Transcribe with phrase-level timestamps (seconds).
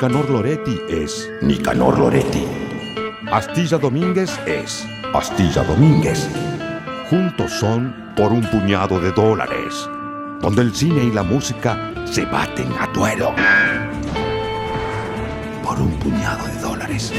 [0.00, 2.46] Nicanor Loretti es Nicanor Loretti.
[3.30, 6.26] Astilla Domínguez es Astilla Domínguez.
[7.10, 9.86] Juntos son por un puñado de dólares,
[10.40, 13.34] donde el cine y la música se baten a duelo.
[15.62, 17.12] Por un puñado de dólares.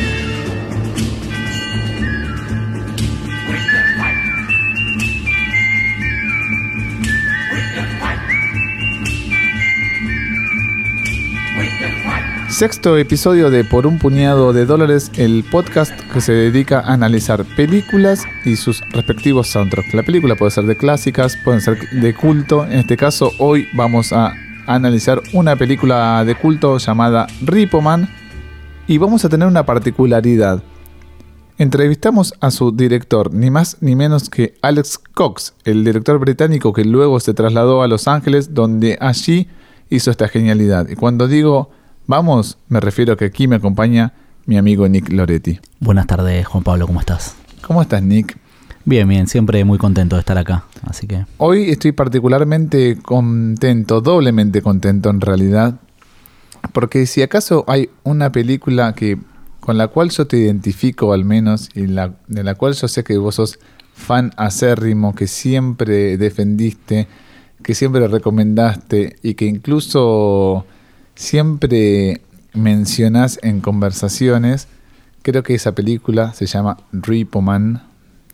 [12.61, 17.43] Sexto episodio de Por un puñado de dólares, el podcast que se dedica a analizar
[17.55, 19.95] películas y sus respectivos soundtracks.
[19.95, 22.63] La película puede ser de clásicas, pueden ser de culto.
[22.65, 24.35] En este caso, hoy vamos a
[24.67, 28.07] analizar una película de culto llamada Ripoman
[28.85, 30.61] y vamos a tener una particularidad.
[31.57, 36.85] Entrevistamos a su director, ni más ni menos que Alex Cox, el director británico que
[36.85, 39.47] luego se trasladó a Los Ángeles, donde allí
[39.89, 40.87] hizo esta genialidad.
[40.89, 44.13] Y cuando digo vamos, me refiero a que aquí me acompaña
[44.45, 45.59] mi amigo Nick Loretti.
[45.79, 47.35] Buenas tardes, Juan Pablo, ¿cómo estás?
[47.61, 48.37] ¿Cómo estás, Nick?
[48.83, 51.25] Bien, bien, siempre muy contento de estar acá, así que...
[51.37, 55.79] Hoy estoy particularmente contento, doblemente contento en realidad,
[56.73, 59.19] porque si acaso hay una película que
[59.59, 63.03] con la cual yo te identifico al menos y la, de la cual yo sé
[63.03, 63.59] que vos sos
[63.93, 67.07] fan acérrimo, que siempre defendiste,
[67.61, 70.65] que siempre recomendaste y que incluso
[71.15, 72.21] siempre
[72.53, 74.67] mencionas en conversaciones,
[75.21, 77.83] creo que esa película se llama Ripoman,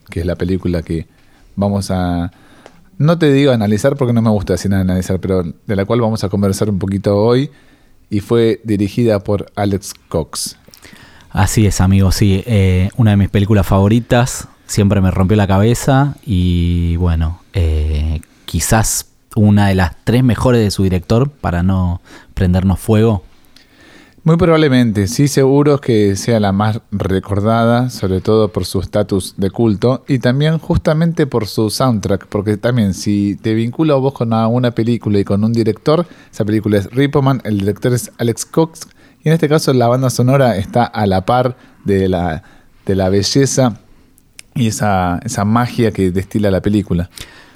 [0.10, 1.08] que es la película que
[1.56, 2.32] vamos a...
[2.98, 6.24] No te digo analizar porque no me gusta decir analizar, pero de la cual vamos
[6.24, 7.52] a conversar un poquito hoy
[8.10, 10.58] y fue dirigida por Alex Cox.
[11.30, 12.44] Así es, amigo, sí.
[12.48, 19.10] Eh, una de mis películas favoritas, siempre me rompió la cabeza y bueno, eh, quizás
[19.36, 22.02] una de las tres mejores de su director para no
[22.38, 23.24] prendernos fuego.
[24.24, 29.50] Muy probablemente, sí, seguro que sea la más recordada, sobre todo por su estatus de
[29.50, 34.72] culto y también justamente por su soundtrack, porque también si te vincula vos con una
[34.72, 38.88] película y con un director, esa película es Ripoman, el director es Alex Cox
[39.24, 42.44] y en este caso la banda sonora está a la par de la,
[42.86, 43.80] de la belleza
[44.54, 47.10] y esa, esa magia que destila la película.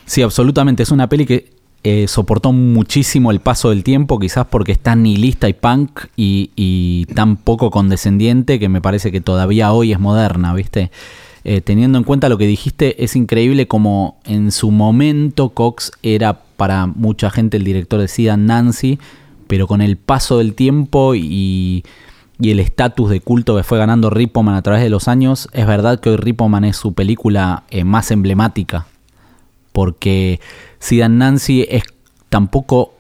[0.06, 4.72] Sí, absolutamente, es una peli que eh, soportó muchísimo el paso del tiempo, quizás porque
[4.72, 9.92] es tan nihilista y punk y, tan poco condescendiente que me parece que todavía hoy
[9.92, 10.92] es moderna, ¿viste?
[11.44, 16.42] Eh, teniendo en cuenta lo que dijiste, es increíble como en su momento Cox era
[16.56, 19.00] para mucha gente el director de Sidan Nancy,
[19.48, 21.84] pero con el paso del tiempo y,
[22.42, 25.68] y el estatus de culto que fue ganando Ripoman a través de los años, es
[25.68, 28.88] verdad que hoy Ripoman es su película eh, más emblemática,
[29.72, 30.40] porque
[30.90, 31.84] Dan Nancy es,
[32.30, 32.94] tampoco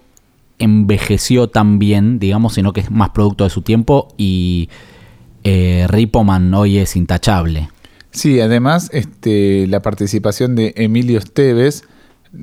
[0.60, 4.70] envejeció tan bien, digamos, sino que es más producto de su tiempo y
[5.44, 7.70] eh, Ripoman hoy es intachable.
[8.12, 11.86] Sí, además este, la participación de Emilio Esteves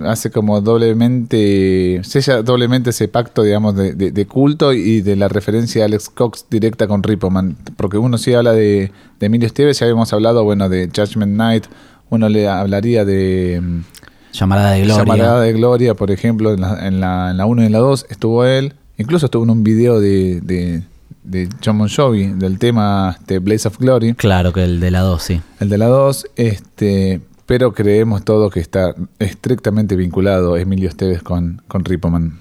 [0.05, 5.87] hace como doblemente, sella doblemente ese pacto, digamos, de, culto y de la referencia a
[5.87, 10.13] Alex Cox directa con Ripoman, porque uno sí habla de, de Emilio Esteves, ya habíamos
[10.13, 11.65] hablado, bueno, de Judgment Night,
[12.11, 13.63] uno le hablaría de
[14.33, 15.05] Llamarada de Gloria.
[15.05, 17.79] Llamarada de Gloria, por ejemplo, en la, en la, en la 1 y en la
[17.79, 18.75] 2 estuvo él.
[18.97, 20.83] Incluso estuvo en un video de, de,
[21.23, 24.15] de John Bon Jovi, del tema de Blaze of Glory.
[24.15, 25.41] Claro que el de la 2, sí.
[25.61, 31.63] El de la 2, este, pero creemos todo que está estrictamente vinculado Emilio Esteves con,
[31.69, 32.41] con Ripoman.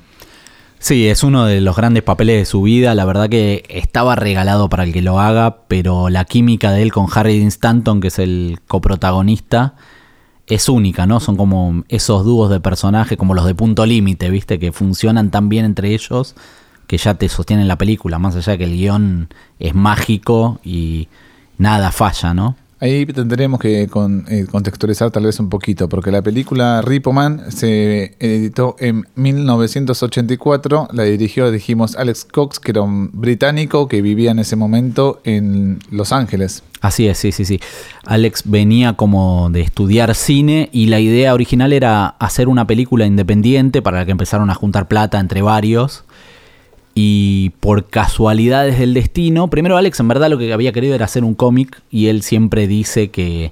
[0.79, 2.93] Sí, es uno de los grandes papeles de su vida.
[2.93, 6.91] La verdad que estaba regalado para el que lo haga, pero la química de él
[6.91, 9.75] con Harry Dean Stanton, que es el coprotagonista,
[10.47, 11.19] es única, ¿no?
[11.19, 14.59] Son como esos dúos de personajes, como los de punto límite, ¿viste?
[14.59, 16.35] Que funcionan tan bien entre ellos
[16.87, 19.27] que ya te sostienen la película, más allá de que el guion
[19.59, 21.09] es mágico y
[21.57, 22.55] nada falla, ¿no?
[22.79, 23.87] Ahí tendremos que eh,
[24.51, 31.49] contextualizar tal vez un poquito, porque la película Ripoman se editó en 1984, la dirigió,
[31.49, 36.61] dijimos, Alex Cox, que era un británico que vivía en ese momento en Los Ángeles.
[36.81, 37.59] Así es, sí, sí, sí.
[38.05, 43.81] Alex venía como de estudiar cine y la idea original era hacer una película independiente
[43.81, 46.05] para la que empezaron a juntar plata entre varios
[46.99, 51.23] y por casualidades del destino, primero Alex en verdad lo que había querido era hacer
[51.23, 53.51] un cómic y él siempre dice que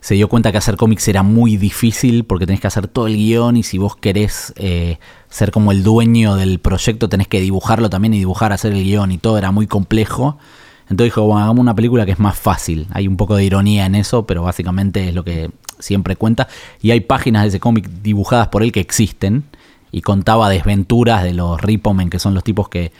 [0.00, 3.14] se dio cuenta que hacer cómics era muy difícil porque tenés que hacer todo el
[3.14, 4.98] guion y si vos querés eh,
[5.28, 9.12] ser como el dueño del proyecto tenés que dibujarlo también y dibujar, hacer el guion
[9.12, 10.38] y todo era muy complejo.
[10.82, 12.86] Entonces dijo, bueno, hagamos una película que es más fácil.
[12.92, 16.48] Hay un poco de ironía en eso, pero básicamente es lo que siempre cuenta.
[16.80, 19.44] Y hay páginas de ese cómic dibujadas por él que existen
[19.90, 22.92] y contaba desventuras de los Ripomen, que son los tipos que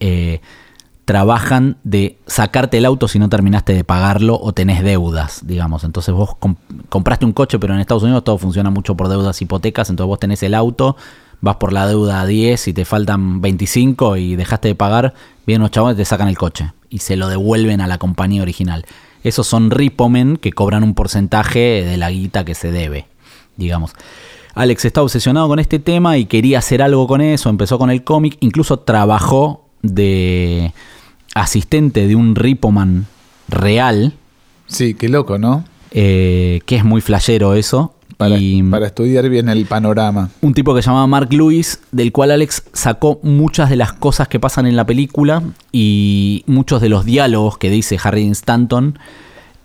[0.00, 0.40] eh,
[1.08, 5.84] trabajan de sacarte el auto si no terminaste de pagarlo o tenés deudas, digamos.
[5.84, 6.36] Entonces vos
[6.90, 10.20] compraste un coche, pero en Estados Unidos todo funciona mucho por deudas hipotecas, entonces vos
[10.20, 10.96] tenés el auto,
[11.40, 15.14] vas por la deuda a 10 y te faltan 25 y dejaste de pagar,
[15.46, 18.42] vienen los chavales y te sacan el coche y se lo devuelven a la compañía
[18.42, 18.86] original.
[19.22, 23.06] Esos son ripomen que cobran un porcentaje de la guita que se debe,
[23.56, 23.92] digamos.
[24.54, 28.02] Alex está obsesionado con este tema y quería hacer algo con eso, empezó con el
[28.02, 30.72] cómic, incluso trabajó de
[31.34, 33.06] asistente de un Ripoman
[33.48, 34.14] real.
[34.66, 35.64] Sí, qué loco, ¿no?
[35.90, 37.94] Eh, que es muy flashero eso.
[38.18, 38.36] Para,
[38.70, 40.28] para, estudiar bien el panorama.
[40.42, 44.28] Un tipo que se llamaba Mark Lewis, del cual Alex sacó muchas de las cosas
[44.28, 45.42] que pasan en la película
[45.72, 48.98] y muchos de los diálogos que dice Harry Stanton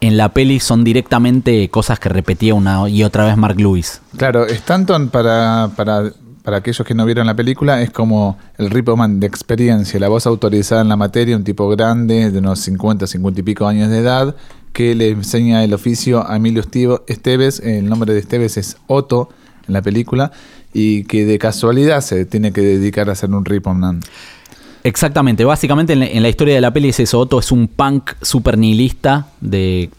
[0.01, 4.01] en la peli son directamente cosas que repetía una y otra vez Mark Lewis.
[4.17, 6.11] Claro, Stanton para, para
[6.43, 10.27] para aquellos que no vieron la película, es como el Ripoman de experiencia, la voz
[10.27, 13.99] autorizada en la materia, un tipo grande, de unos 50, 50 y pico años de
[13.99, 14.35] edad,
[14.73, 16.63] que le enseña el oficio a Emilio
[17.07, 19.29] Esteves, el nombre de Esteves es Otto
[19.67, 20.31] en la película,
[20.73, 24.01] y que de casualidad se tiene que dedicar a ser un Ripoman.
[24.83, 28.57] Exactamente, básicamente en la, historia de la peli es eso, Otto es un punk super
[28.57, 29.89] nihilista de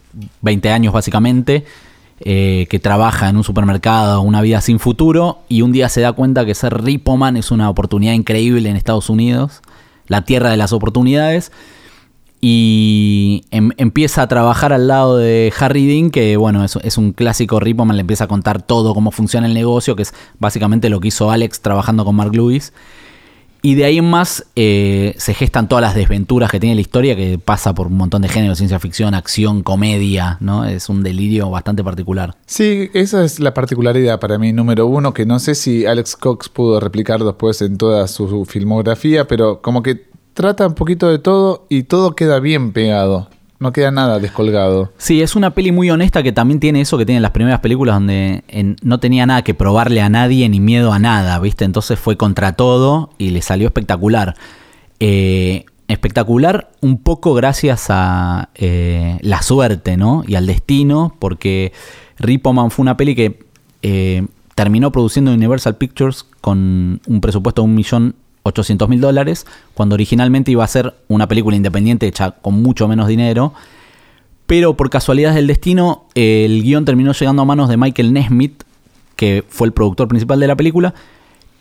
[0.41, 1.65] 20 años básicamente,
[2.19, 6.11] eh, que trabaja en un supermercado, una vida sin futuro, y un día se da
[6.11, 9.61] cuenta que ser Ripoman es una oportunidad increíble en Estados Unidos,
[10.07, 11.51] la tierra de las oportunidades,
[12.47, 17.59] y em, empieza a trabajar al lado de Harry Dean, que bueno, es, un clásico
[17.59, 21.07] Ripoman, le empieza a contar todo, cómo funciona el negocio, que es básicamente lo que
[21.07, 22.71] hizo Alex trabajando con Mark Lewis.
[23.63, 27.15] Y de ahí en más eh, se gestan todas las desventuras que tiene la historia,
[27.15, 30.65] que pasa por un montón de géneros, ciencia ficción, acción, comedia, ¿no?
[30.65, 32.37] Es un delirio bastante particular.
[32.45, 36.49] Sí, esa es la particularidad para mí, número uno, que no sé si Alex Cox
[36.49, 41.65] pudo replicar después en toda su filmografía, pero como que trata un poquito de todo
[41.69, 43.29] y todo queda bien pegado.
[43.57, 44.91] No queda nada descolgado.
[44.97, 47.95] Sí, es una peli muy honesta que también tiene eso que tienen las primeras películas
[47.95, 48.43] donde
[48.83, 51.63] no tenía nada que probarle a nadie ni miedo a nada, ¿viste?
[51.63, 54.35] Entonces fue contra todo y le salió espectacular.
[54.99, 60.23] Eh, espectacular un poco gracias a eh, la suerte, ¿no?
[60.27, 61.71] Y al destino, porque
[62.19, 63.39] Ripoman fue una peli que
[63.83, 69.95] eh, terminó produciendo Universal Pictures con un presupuesto de un millón 800 mil dólares, cuando
[69.95, 73.53] originalmente iba a ser una película independiente hecha con mucho menos dinero.
[74.45, 78.63] Pero por casualidades del destino, el guion terminó llegando a manos de Michael Nesmith,
[79.15, 80.93] que fue el productor principal de la película,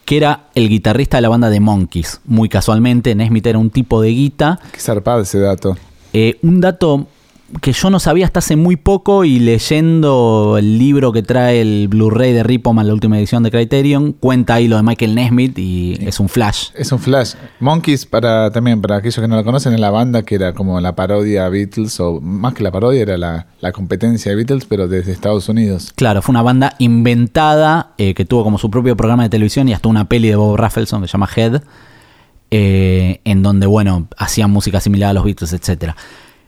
[0.04, 2.20] que era el guitarrista de la banda de Monkeys.
[2.26, 4.60] Muy casualmente, Nesmith era un tipo de guita.
[4.70, 5.78] Qué zarpado ese dato.
[6.12, 7.06] Eh, un dato
[7.61, 11.88] que yo no sabía hasta hace muy poco y leyendo el libro que trae el
[11.88, 15.99] Blu-ray de Ripoman, la última edición de Criterion, cuenta ahí lo de Michael Nesmith y
[16.00, 16.70] es un flash.
[16.75, 17.35] Es un flash.
[17.61, 20.81] Monkeys, para también para aquellos que no la conocen, es la banda que era como
[20.81, 25.12] la parodia Beatles, o más que la parodia, era la, competencia de Beatles, pero desde
[25.12, 25.93] Estados Unidos.
[25.97, 29.73] Claro, fue una banda inventada eh, que tuvo como su propio programa de televisión y
[29.73, 31.62] hasta una peli de Bob Raffleson que se llama Head,
[32.50, 35.94] eh, en donde, bueno, hacían música similar a los Beatles, etc.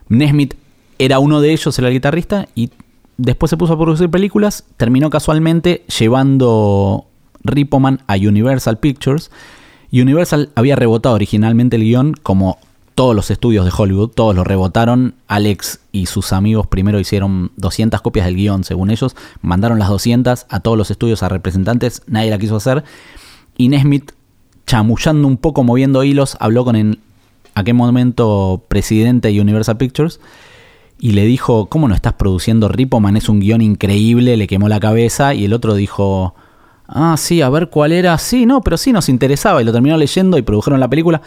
[0.08, 0.54] Nesmith
[0.98, 2.70] era uno de ellos, el guitarrista, y
[3.16, 7.06] después se puso a producir películas, terminó casualmente llevando
[7.42, 9.30] Ripoman a Universal Pictures.
[9.92, 12.58] Universal había rebotado originalmente el guion como
[12.94, 15.14] todos los estudios de Hollywood, todos lo rebotaron.
[15.28, 20.46] Alex y sus amigos primero hicieron 200 copias del guion, según ellos, mandaron las 200
[20.48, 22.84] a todos los estudios, a representantes, nadie la quiso hacer.
[23.58, 24.12] Y Nesmith,
[24.66, 26.98] chamullando un poco, moviendo hilos, habló con el
[27.54, 30.20] aquel momento presidente de Universal Pictures
[30.98, 33.16] y le dijo, ¿cómo no estás produciendo Ripoman?
[33.16, 36.34] Es un guion increíble, le quemó la cabeza y el otro dijo,
[36.88, 39.96] ah, sí, a ver cuál era, sí, no, pero sí nos interesaba y lo terminó
[39.96, 41.20] leyendo y produjeron la película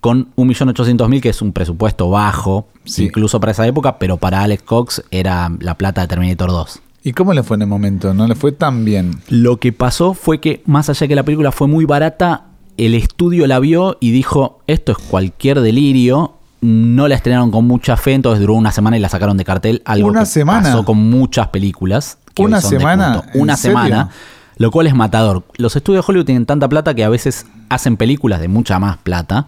[0.00, 5.02] con 1.800.000, que es un presupuesto bajo, incluso para esa época, pero para Alex Cox
[5.10, 6.82] era la plata de Terminator 2.
[7.02, 8.14] ¿Y cómo le fue en el momento?
[8.14, 9.20] ¿No le fue tan bien?
[9.28, 12.94] Lo que pasó fue que, más allá de que la película fue muy barata, el
[12.94, 16.35] estudio la vio y dijo, esto es cualquier delirio,
[16.66, 19.82] no la estrenaron con mucha fe, entonces duró una semana y la sacaron de cartel.
[19.84, 20.62] Algo ¿Una que semana?
[20.70, 22.18] pasó con muchas películas.
[22.38, 23.22] ¿Una semana?
[23.34, 24.10] Una semana.
[24.58, 25.44] Lo cual es matador.
[25.58, 28.96] Los estudios de Hollywood tienen tanta plata que a veces hacen películas de mucha más
[28.96, 29.46] plata.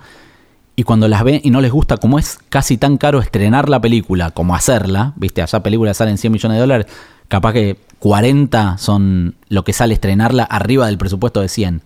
[0.77, 3.81] Y cuando las ven y no les gusta, como es casi tan caro estrenar la
[3.81, 6.87] película como hacerla, viste, allá películas salen 100 millones de dólares,
[7.27, 11.83] capaz que 40 son lo que sale estrenarla arriba del presupuesto de 100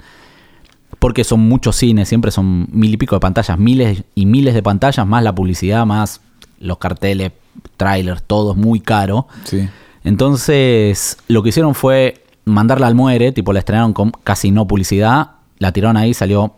[1.02, 4.62] porque son muchos cines, siempre son mil y pico de pantallas, miles y miles de
[4.62, 6.20] pantallas, más la publicidad, más
[6.60, 7.32] los carteles,
[7.76, 9.26] trailers, todo es muy caro.
[9.42, 9.68] Sí.
[10.04, 15.32] Entonces, lo que hicieron fue mandarla al muere, tipo la estrenaron con casi no publicidad,
[15.58, 16.54] la tiraron ahí, salió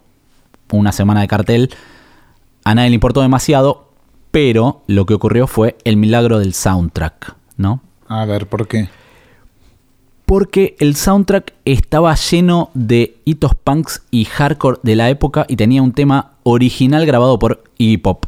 [0.71, 1.71] una semana de cartel.
[2.65, 3.95] a nadie le importó demasiado,
[4.31, 7.81] pero lo que ocurrió fue el milagro del soundtrack, ¿no?
[8.09, 8.91] A ver, ¿por qué?
[10.27, 15.83] Porque el soundtrack estaba lleno de hitos punks y hardcore de la época y tenía
[15.83, 18.27] un tema original grabado por Iggy Pop.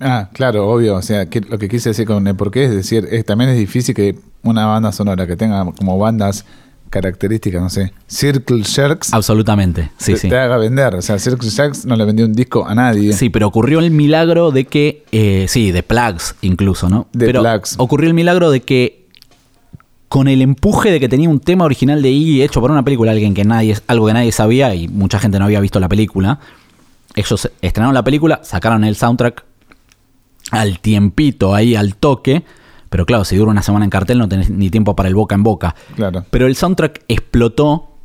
[0.00, 0.96] Ah, claro, obvio.
[0.96, 3.50] O sea, que, lo que quise decir con el por qué es decir, es, también
[3.50, 6.44] es difícil que una banda sonora que tenga como bandas
[6.90, 10.28] características, no sé, Circle Jerks, Absolutamente, sí, te, sí.
[10.28, 10.94] te haga vender.
[10.94, 13.12] O sea, Circle Jerks no le vendió un disco a nadie.
[13.12, 17.06] Sí, pero ocurrió el milagro de que, eh, sí, de Plugs incluso, ¿no?
[17.12, 17.74] The pero Plugs.
[17.78, 19.07] ocurrió el milagro de que
[20.08, 23.12] con el empuje de que tenía un tema original de Iggy hecho por una película,
[23.12, 26.40] alguien que nadie, algo que nadie sabía y mucha gente no había visto la película,
[27.14, 29.44] ellos estrenaron la película, sacaron el soundtrack
[30.50, 32.44] al tiempito, ahí al toque,
[32.88, 35.34] pero claro, si dura una semana en cartel no tenés ni tiempo para el boca
[35.34, 35.74] en boca.
[35.94, 36.24] Claro.
[36.30, 37.97] Pero el soundtrack explotó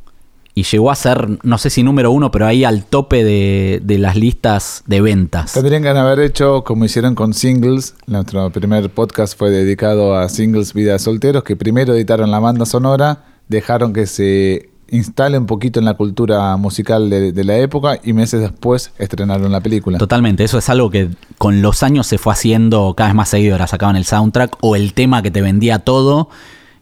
[0.54, 3.98] y llegó a ser, no sé si número uno, pero ahí al tope de, de
[3.98, 5.52] las listas de ventas.
[5.52, 7.94] Tendrían que haber hecho como hicieron con Singles.
[8.06, 12.66] Nuestro primer podcast fue dedicado a Singles Vida de Solteros, que primero editaron la banda
[12.66, 17.98] sonora, dejaron que se instale un poquito en la cultura musical de, de la época
[18.04, 19.98] y meses después estrenaron la película.
[19.98, 23.54] Totalmente, eso es algo que con los años se fue haciendo cada vez más seguido.
[23.54, 26.28] Ahora sacaban el soundtrack o el tema que te vendía todo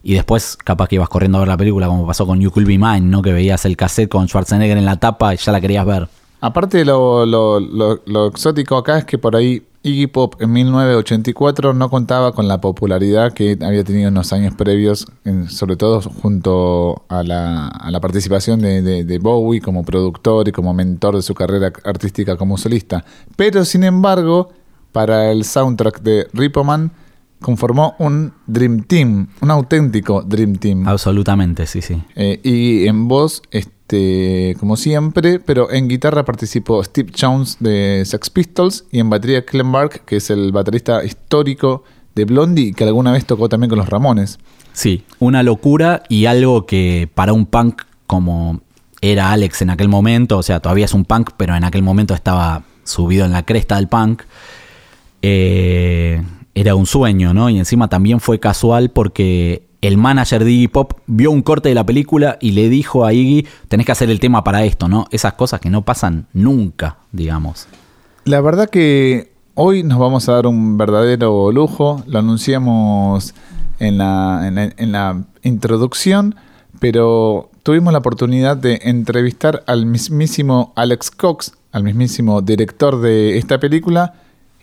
[0.03, 2.67] y después capaz que ibas corriendo a ver la película como pasó con You Could
[2.67, 3.23] Be Mine, ¿no?
[3.23, 6.09] Que veías el cassette con Schwarzenegger en la tapa y ya la querías ver.
[6.41, 12.33] Aparte lo, lo, exótico acá es que por ahí Iggy Pop en 1984 no contaba
[12.33, 15.07] con la popularidad que había tenido en los años previos,
[15.49, 21.15] sobre todo junto a la, a la participación de, Bowie como productor y como mentor
[21.15, 23.05] de su carrera artística como solista.
[23.37, 24.51] Pero sin embargo,
[24.91, 26.91] para el soundtrack de Repo Man
[27.43, 30.89] conformó un Dream Team, un auténtico Dream Team.
[30.89, 32.03] Absolutamente, sí, sí.
[32.15, 38.31] Eh, y en voz, este, como siempre, pero en guitarra participó Steve Jones de Sex
[38.31, 41.85] Pistols y en batería Clem Bark, que es el baterista histórico
[42.15, 44.39] de Blondie que alguna vez tocó también con los Ramones.
[44.73, 48.61] Sí, una locura y algo que para un punk como
[49.01, 52.15] era Alex en aquel momento, o sea, todavía es un punk, pero en aquel momento
[52.15, 54.23] estaba subido en la cresta del punk,
[55.23, 56.23] eh,
[56.55, 57.49] era un sueño, ¿no?
[57.51, 61.75] Y encima también fue casual porque el manager de Iggy Pop vio un corte de
[61.75, 65.07] la película y le dijo a Iggy, tenés que hacer el tema para esto, ¿no?
[65.11, 67.67] Esas cosas que no pasan nunca, digamos.
[68.25, 73.35] La verdad que hoy nos vamos a dar un verdadero lujo, lo anunciamos
[73.81, 76.37] en la, en la- introducción,
[76.79, 83.59] pero tuvimos la oportunidad de entrevistar al mismísimo Alex Cox, al mismísimo director de esta
[83.59, 84.15] película,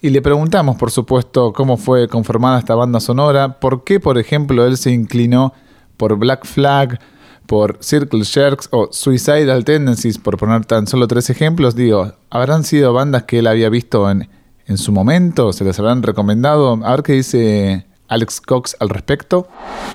[0.01, 4.65] y le preguntamos, por supuesto, cómo fue conformada esta banda sonora, por qué, por ejemplo,
[4.65, 5.53] él se inclinó
[5.97, 6.99] por Black Flag,
[7.45, 12.93] por Circle Jerks o Suicidal Tendencies, por poner tan solo tres ejemplos, digo, ¿habrán sido
[12.93, 14.29] bandas que él había visto en,
[14.67, 15.51] en su momento?
[15.51, 16.79] ¿Se les habrán recomendado?
[16.83, 19.47] A ver qué dice Alex Cox al respecto.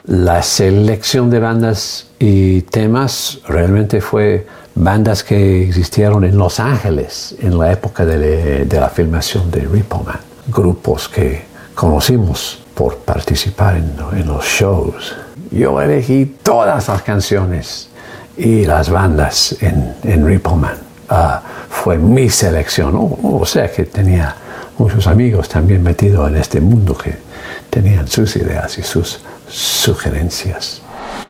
[0.04, 7.58] La selección de bandas y temas realmente fue bandas que existieron en Los Ángeles en
[7.58, 10.18] la época de, la filmación de Repo Man.
[10.48, 15.14] Grupos que conocimos por participar en, los shows.
[15.50, 17.88] Yo elegí todas las canciones
[18.36, 20.76] y las bandas en, en Man.
[21.08, 22.96] Ah, fue mi selección.
[22.96, 24.34] O, o sea que tenía
[24.78, 27.14] muchos amigos también metidos en este mundo que
[27.70, 30.82] tenían sus ideas y sus sugerencias.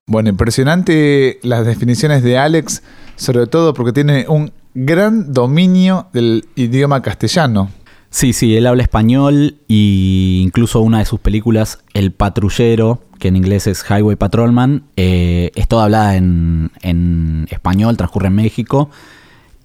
[0.07, 2.83] Bueno, impresionante las definiciones de Alex,
[3.17, 7.71] sobre todo porque tiene un gran dominio del idioma castellano.
[8.11, 13.37] Sí, sí, él habla español y incluso una de sus películas, El Patrullero, que en
[13.37, 18.91] inglés es Highway Patrolman, eh, es toda hablada en, en español, transcurre en México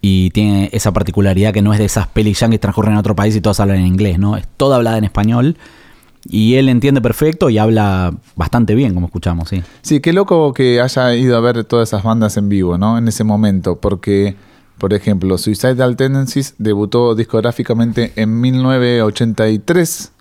[0.01, 3.35] y tiene esa particularidad que no es de esas pelis que transcurren en otro país
[3.35, 4.37] y todas hablan en inglés, ¿no?
[4.37, 5.57] Es toda hablada en español
[6.27, 9.63] y él entiende perfecto y habla bastante bien, como escuchamos, sí.
[9.81, 12.97] Sí, qué loco que haya ido a ver todas esas bandas en vivo, ¿no?
[12.97, 14.35] En ese momento, porque,
[14.77, 20.11] por ejemplo, Suicidal Tendencies debutó discográficamente en 1983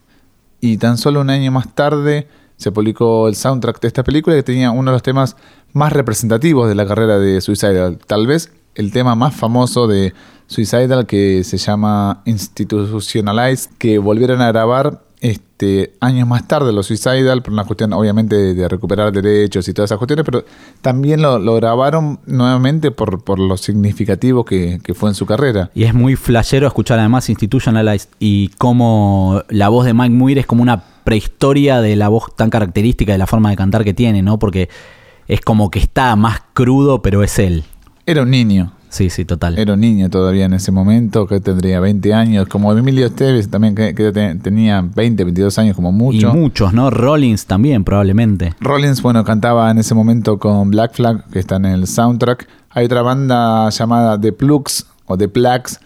[0.61, 4.43] y tan solo un año más tarde se publicó el soundtrack de esta película que
[4.43, 5.37] tenía uno de los temas
[5.73, 7.99] más representativos de la carrera de Suicidal.
[8.07, 10.13] Tal vez el tema más famoso de
[10.47, 17.43] Suicidal que se llama Institutionalized, que volvieron a grabar este, años más tarde los Suicidal,
[17.43, 20.45] por una cuestión obviamente de, de recuperar derechos y todas esas cuestiones, pero
[20.81, 25.71] también lo, lo grabaron nuevamente por, por lo significativo que, que fue en su carrera.
[25.75, 30.47] Y es muy flashero escuchar además Institutionalized y cómo la voz de Mike Muir es
[30.47, 34.23] como una prehistoria de la voz tan característica de la forma de cantar que tiene,
[34.23, 34.39] ¿no?
[34.39, 34.69] Porque
[35.27, 37.65] es como que está más crudo, pero es él.
[38.07, 38.73] Era un niño.
[38.91, 39.59] Sí, sí, total.
[39.59, 43.75] Era un niño todavía en ese momento, que tendría 20 años, como Emilio Esteves también,
[43.75, 46.31] que, que te- tenía 20, 22 años como mucho.
[46.31, 46.89] Y muchos, ¿no?
[46.91, 48.55] Rollins también, probablemente.
[48.61, 52.49] Rollins, bueno, cantaba en ese momento con Black Flag, que está en el soundtrack.
[52.71, 55.81] Hay otra banda llamada The Plugs o The Plags,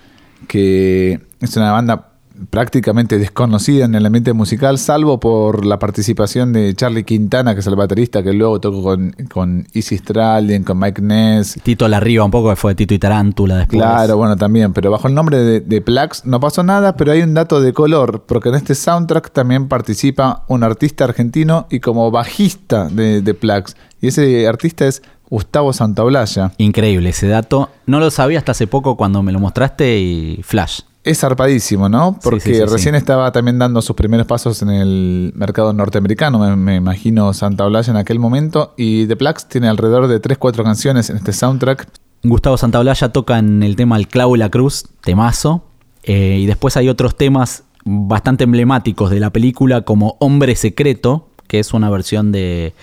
[0.49, 2.12] que es una banda
[2.50, 7.66] prácticamente desconocida en el ambiente musical, salvo por la participación de Charlie Quintana, que es
[7.66, 11.58] el baterista, que luego tocó con, con Easy Stradlin, con Mike Ness.
[11.62, 13.80] Tito la arriba un poco, que fue Tito y Tarántula después.
[13.80, 17.22] Claro, bueno, también, pero bajo el nombre de, de Plax no pasó nada, pero hay
[17.22, 22.11] un dato de color, porque en este soundtrack también participa un artista argentino y como
[22.11, 23.76] bajista de, de Plax.
[24.00, 26.52] Y ese artista es Gustavo Santaolalla.
[26.58, 27.70] Increíble ese dato.
[27.87, 30.80] No lo sabía hasta hace poco cuando me lo mostraste y flash.
[31.04, 32.18] Es zarpadísimo, ¿no?
[32.23, 36.54] Porque sí, sí, recién estaba también dando sus primeros pasos en el mercado norteamericano, me,
[36.54, 38.75] me imagino Santaolalla en aquel momento.
[38.76, 41.88] Y The Plax tiene alrededor de 3-4 canciones en este soundtrack.
[42.23, 45.64] Gustavo Santaolalla toca en el tema El clavo y la cruz, temazo.
[46.04, 51.59] Eh, y después hay otros temas bastante emblemáticos de la película, como Hombre Secreto, que
[51.59, 52.75] es una versión de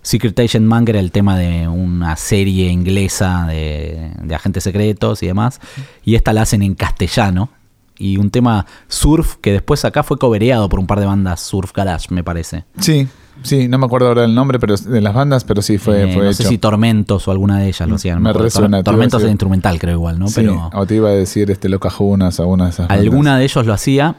[0.00, 5.22] Secret Agent Man, que era el tema de una serie inglesa de, de agentes secretos
[5.22, 5.60] y demás.
[6.04, 7.50] Y esta la hacen en castellano.
[7.98, 11.72] Y un tema surf que después acá fue cobereado por un par de bandas surf
[11.72, 12.64] garage, me parece.
[12.78, 13.08] Sí,
[13.42, 16.12] sí, no me acuerdo ahora el nombre pero de las bandas, pero sí fue, Eh,
[16.14, 16.42] fue no hecho.
[16.42, 18.22] sé si Tormentos o alguna de ellas lo hacían.
[18.22, 19.28] no Me resuena, Tormentos decir.
[19.28, 20.28] es instrumental, creo igual, ¿no?
[20.28, 23.04] Sí, Pero o te iba a decir este Locajunas o una de esas bandas.
[23.06, 24.16] alguna de ellos lo hacía.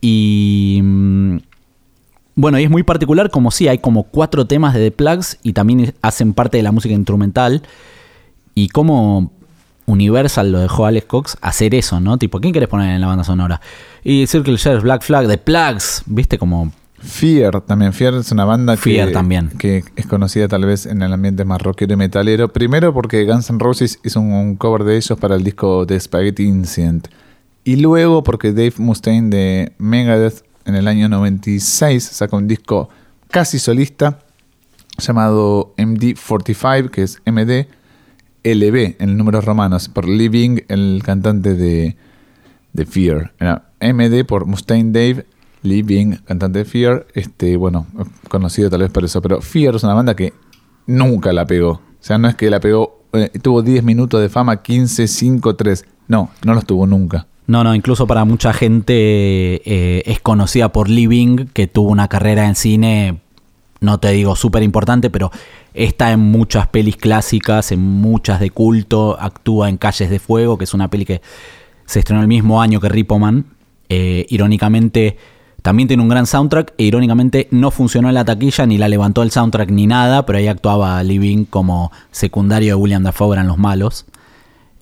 [0.00, 0.80] Y.
[0.82, 1.36] mm,
[2.38, 5.52] Bueno, y es muy particular, como sí, hay como cuatro temas de The Plugs y
[5.54, 7.62] también hacen parte de la música instrumental.
[8.54, 9.32] Y como
[9.86, 12.18] Universal lo dejó a Alex Cox hacer eso, ¿no?
[12.18, 13.60] Tipo, ¿quién querés poner en la banda sonora?
[14.02, 16.38] Y Circle Sheriff, Black Flag, The Plugs, ¿viste?
[16.38, 16.72] Como.
[16.98, 17.92] Fear también.
[17.92, 19.50] Fear es una banda que, también.
[19.58, 22.52] que es conocida tal vez en el ambiente más rockero y metalero.
[22.52, 26.44] Primero porque Guns N' Roses hizo un, cover de ellos para el disco de Spaghetti
[26.44, 27.08] Incident.
[27.64, 32.88] Y luego porque Dave Mustaine de Megadeth en el año 96 saca un disco
[33.30, 34.20] casi solista
[34.98, 37.68] llamado MD45, que es MD
[38.46, 41.96] LB en números romanos, por Living, el cantante de,
[42.72, 43.32] de Fear.
[43.40, 45.26] Era MD por Mustaine Dave,
[45.62, 47.86] Living, cantante de Fear, este, bueno,
[48.28, 50.32] conocido tal vez por eso, pero Fear es una banda que
[50.86, 51.70] nunca la pegó.
[51.70, 55.56] O sea, no es que la pegó, eh, tuvo 10 minutos de fama, 15, 5,
[55.56, 55.84] 3.
[56.08, 57.26] No, no los tuvo nunca.
[57.48, 62.46] No, no, incluso para mucha gente eh, es conocida por Living, que tuvo una carrera
[62.46, 63.20] en cine,
[63.80, 65.30] no te digo súper importante, pero
[65.74, 70.64] está en muchas pelis clásicas, en muchas de culto, actúa en Calles de Fuego, que
[70.64, 71.20] es una peli que
[71.84, 73.46] se estrenó el mismo año que Ripoman.
[73.88, 75.16] Eh, irónicamente,
[75.62, 79.22] también tiene un gran soundtrack, e irónicamente no funcionó en la taquilla, ni la levantó
[79.22, 83.58] el soundtrack ni nada, pero ahí actuaba Living como secundario de William Dafoe, eran los
[83.58, 84.06] malos.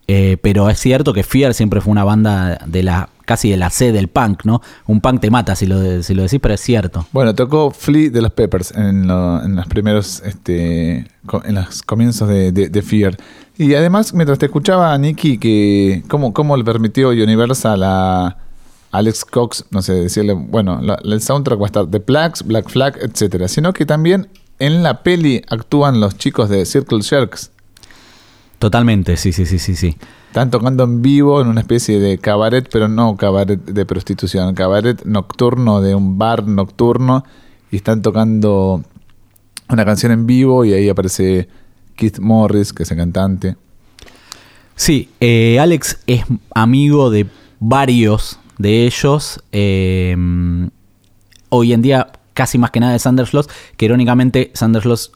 [0.06, 3.70] Eh, pero es cierto que Fear siempre fue una banda de la casi de la
[3.70, 4.60] C del punk, ¿no?
[4.86, 7.06] Un punk te mata si lo, si lo decís, pero es cierto.
[7.12, 11.06] Bueno, tocó Flea de los Peppers en, lo- en los primeros, este,
[11.44, 13.16] en los comienzos de, Fear.
[13.56, 18.36] Y además, mientras te escuchaba, Nicky, que cómo, cómo le permitió Universal a
[18.90, 22.98] Alex Cox, no sé, decirle, bueno, el soundtrack va a estar The Plagues, Black Flag,
[23.00, 24.28] etcétera, sino que también
[24.60, 27.50] en la peli actúan los chicos de Circle Sharks.
[28.64, 29.94] Totalmente, sí, sí, sí, sí, sí.
[30.28, 35.04] Están tocando en vivo en una especie de cabaret, pero no cabaret de prostitución, cabaret
[35.04, 37.26] nocturno de un bar nocturno
[37.70, 38.82] y están tocando
[39.68, 41.46] una canción en vivo y ahí aparece
[41.94, 43.56] Keith Morris, que es el cantante.
[44.76, 46.24] Sí, eh, Alex es
[46.54, 47.26] amigo de
[47.60, 49.44] varios de ellos.
[49.52, 50.16] eh,
[51.50, 55.12] hoy en día, casi más que nada de Sandersloss, que irónicamente Sandersloss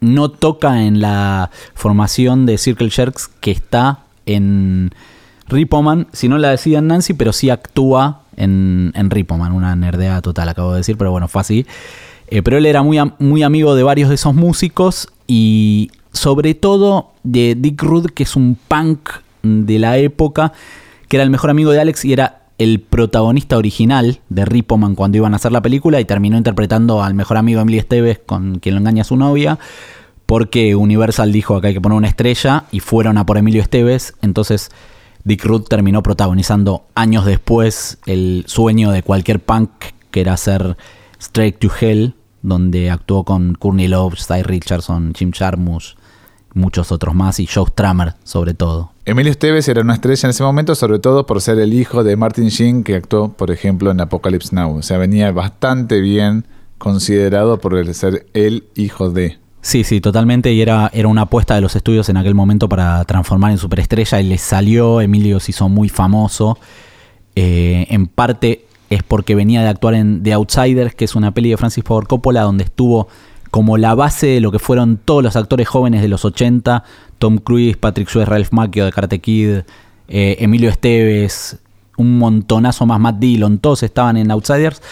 [0.00, 4.92] no toca en la formación de Circle Jerks que está en
[5.48, 10.48] Ripoman, si no la decía Nancy, pero sí actúa en, en Ripoman, una nerdea total,
[10.48, 11.66] acabo de decir, pero bueno, fue así.
[12.28, 17.12] Eh, pero él era muy, muy amigo de varios de esos músicos y sobre todo
[17.22, 19.10] de Dick Rudd, que es un punk
[19.42, 20.52] de la época,
[21.08, 25.16] que era el mejor amigo de Alex y era el protagonista original de Ripoman cuando
[25.16, 28.74] iban a hacer la película y terminó interpretando al mejor amigo Emily Esteves con quien
[28.74, 29.58] lo engaña a su novia
[30.26, 34.14] porque Universal dijo que hay que poner una estrella y fueron a por Emilio Esteves,
[34.22, 34.70] entonces
[35.24, 39.70] Dick Ruth terminó protagonizando años después el sueño de cualquier punk
[40.10, 40.76] que era hacer
[41.20, 45.96] Straight to Hell, donde actuó con Courtney Love, Cy Richardson, Jim Jarmusch,
[46.52, 48.93] muchos otros más y Joe Stramer sobre todo.
[49.06, 52.16] Emilio Esteves era una estrella en ese momento, sobre todo por ser el hijo de
[52.16, 54.78] Martin Sheen, que actuó, por ejemplo, en Apocalypse Now.
[54.78, 56.46] O sea, venía bastante bien
[56.78, 59.38] considerado por el ser el hijo de.
[59.60, 60.54] Sí, sí, totalmente.
[60.54, 64.22] Y era, era una apuesta de los estudios en aquel momento para transformar en superestrella.
[64.22, 66.58] Y les salió, Emilio se hizo muy famoso.
[67.36, 71.50] Eh, en parte es porque venía de actuar en The Outsiders, que es una peli
[71.50, 73.08] de Francis Ford Coppola, donde estuvo
[73.54, 76.82] como la base de lo que fueron todos los actores jóvenes de los 80.
[77.20, 79.58] Tom Cruise, Patrick Swayze, Ralph Macchio de Karate Kid,
[80.08, 81.58] eh, Emilio Esteves,
[81.96, 84.82] un montonazo más, Matt Dillon, todos estaban en Outsiders.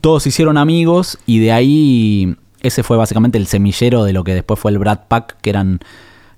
[0.00, 4.58] Todos hicieron amigos y de ahí ese fue básicamente el semillero de lo que después
[4.58, 5.80] fue el Brad Pack, que eran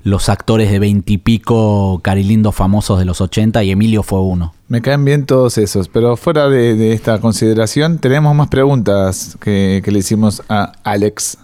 [0.02, 4.52] los actores de veintipico carilindos famosos de los 80 y Emilio fue uno.
[4.66, 9.98] Me caen bien todos esos, pero fuera de, esta consideración, tenemos más preguntas que le
[10.00, 11.38] hicimos a Alex.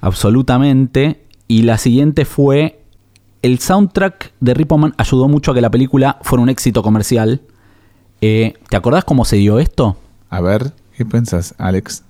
[0.00, 1.26] Absolutamente.
[1.48, 2.80] Y la siguiente fue,
[3.42, 7.40] el soundtrack de Ripoman ayudó mucho a que la película fuera un éxito comercial.
[8.20, 9.96] Eh, ¿Te acordás cómo se dio esto?
[10.28, 12.04] A ver, ¿qué piensas, Alex?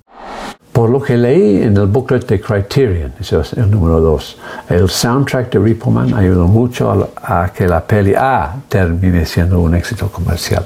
[0.72, 4.88] Por lo que leí en el booklet de Criterion, ese es el número dos, el
[4.88, 10.08] soundtrack de Repo Man ayudó mucho a, que la peli A termine siendo un éxito
[10.10, 10.64] comercial.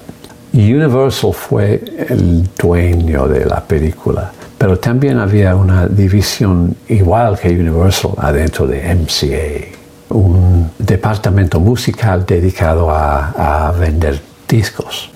[0.53, 8.12] Universal fue el dueño de la película, pero también había una división igual que Universal
[8.19, 15.11] adentro de MCA, un departamento musical dedicado a, vender discos.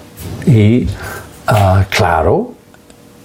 [0.47, 0.89] Y
[1.47, 2.53] ah, claro,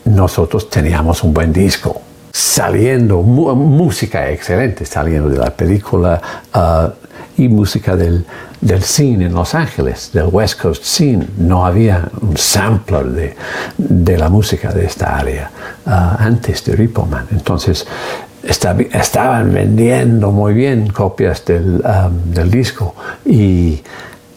[0.06, 6.22] nosotros teníamos un buen disco, saliendo, música excelente, saliendo de la película
[6.54, 6.90] uh,
[7.38, 8.26] y música del,
[8.62, 11.28] del cine en Los Ángeles, del West Coast Scene.
[11.38, 13.36] No había un sampler de,
[13.78, 15.52] de la música de esta área
[15.86, 17.28] uh, antes de Repo Man.
[17.32, 17.88] Entonces,
[18.44, 22.94] estaban vendiendo muy bien copias del, um, del disco
[23.26, 23.82] y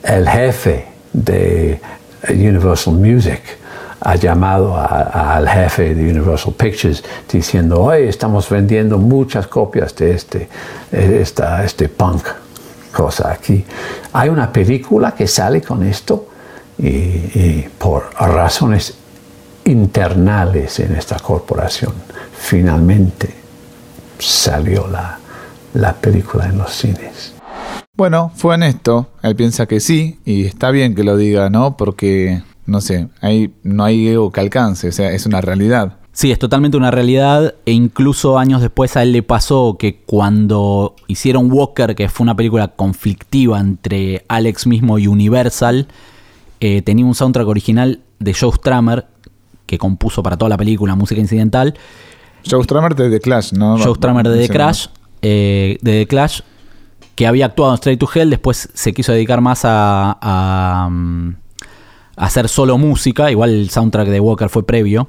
[0.03, 1.81] el jefe de
[2.29, 3.43] Universal Music
[4.01, 10.49] ha llamado al jefe de Universal Pictures diciendo, hoy estamos vendiendo muchas copias de este,
[10.93, 12.25] este punk
[12.97, 13.63] cosa aquí.
[14.15, 16.29] Hay una película que sale con esto
[16.79, 18.95] y, por razones
[19.65, 21.93] internales en esta corporación,
[22.39, 23.35] finalmente
[24.19, 25.19] salió la,
[25.75, 27.35] la película en los cines.
[27.95, 29.09] Bueno, fue en esto.
[29.23, 31.77] Él piensa que sí, y está bien que lo diga, ¿no?
[31.77, 35.99] Porque no sé, hay, no hay ego que alcance, o sea, es una realidad.
[36.17, 40.97] Sí, es totalmente una realidad e incluso años después a él le pasó que cuando
[41.09, 45.89] hicieron Walker, que fue una película conflictiva entre Alex mismo y Universal,
[46.61, 49.05] eh, tenía un soundtrack original de Joe Strummer
[49.67, 51.75] que compuso para toda la película música incidental.
[52.51, 53.77] Joe Strummer de The Clash, ¿no?
[53.77, 54.87] Joe Strummer de The Clash,
[55.21, 56.41] eh, de The Clash,
[57.15, 61.35] que había actuado en Straight to Hell, después se quiso dedicar más a mm,
[62.17, 65.09] hacer solo música, igual el soundtrack de Walker fue previo,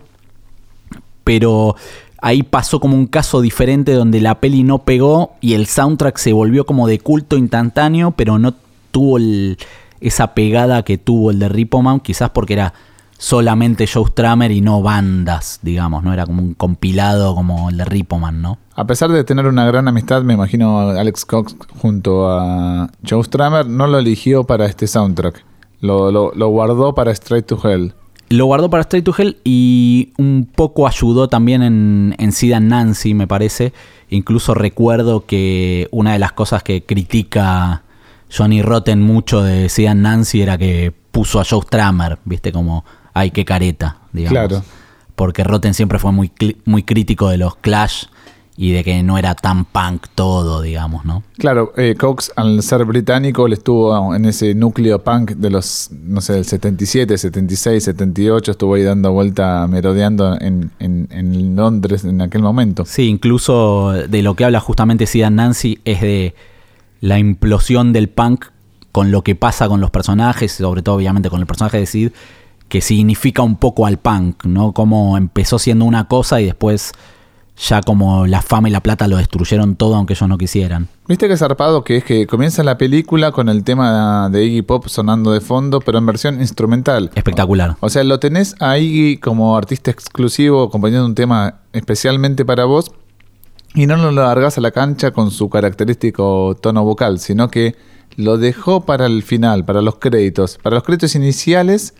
[1.27, 1.75] pero
[2.21, 6.31] ahí pasó como un caso diferente donde la peli no pegó y el soundtrack se
[6.31, 8.53] volvió como de culto instantáneo, pero no
[8.91, 9.17] tuvo
[9.99, 12.73] esa pegada que tuvo el de Ripoman, quizás porque era
[13.17, 17.83] solamente Joe Stramer y no bandas, digamos, no era como un compilado como el de
[17.83, 18.57] Ripoman, ¿no?
[18.75, 23.67] A pesar de tener una gran amistad, me imagino Alex Cox junto a Joe Stramer
[23.67, 25.43] no lo eligió para este soundtrack.
[25.81, 27.93] Lo, lo, guardó para Straight to Hell.
[28.29, 32.69] Lo guardó para Straight to Hell y un poco ayudó también en, en Sid and
[32.69, 33.73] Nancy, me parece.
[34.09, 37.83] Incluso recuerdo que una de las cosas que critica
[38.35, 42.85] Johnny Rotten mucho de Sid and Nancy era que puso a Joe Stramer, viste, como,
[43.13, 44.31] ay, qué careta, digamos.
[44.49, 44.63] Claro.
[45.15, 46.31] Porque Rotten siempre fue muy,
[46.65, 48.05] muy crítico de los Clash
[48.59, 51.21] y de que no era tan punk todo, digamos, ¿no?
[51.37, 56.21] Claro, eh, Cox al ser británico él estuvo en ese núcleo punk de los, no
[56.21, 62.41] sé, del 77, 76, 78, estuvo ahí dando vuelta, merodeando en, en, Londres en aquel
[62.41, 62.83] momento.
[62.85, 66.33] Sí, incluso de lo que habla justamente Sidan Nancy es de
[66.99, 68.45] la implosión del punk
[68.91, 72.11] con lo que pasa con los personajes, sobre todo obviamente con el personaje de Sid,
[72.69, 74.71] que significa un poco al punk, ¿no?
[74.71, 76.93] Como empezó siendo una cosa y después
[77.57, 80.87] ya como la fama y la plata lo destruyeron todo aunque ellos no quisieran.
[81.07, 84.87] Viste que zarpado que es que comienza la película con el tema de Iggy Pop
[84.87, 87.11] sonando de fondo, pero en versión instrumental.
[87.15, 87.75] Espectacular.
[87.79, 92.91] O sea, lo tenés a Iggy como artista exclusivo, acompañando un tema especialmente para vos,
[93.73, 97.75] y no lo largas a la cancha con su característico tono vocal, sino que
[98.15, 100.57] lo dejó para el final, para los créditos.
[100.61, 101.93] Para los créditos iniciales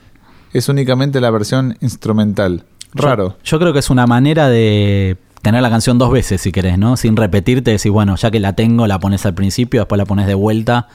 [0.54, 2.65] es únicamente la versión instrumental.
[2.93, 3.36] Raro.
[3.43, 6.97] yo creo que es una manera de tener la canción dos veces si querés, ¿no?
[6.97, 10.27] Sin repetirte, decir, bueno, ya que la tengo, la pones al principio, después la pones
[10.27, 10.89] de vuelta,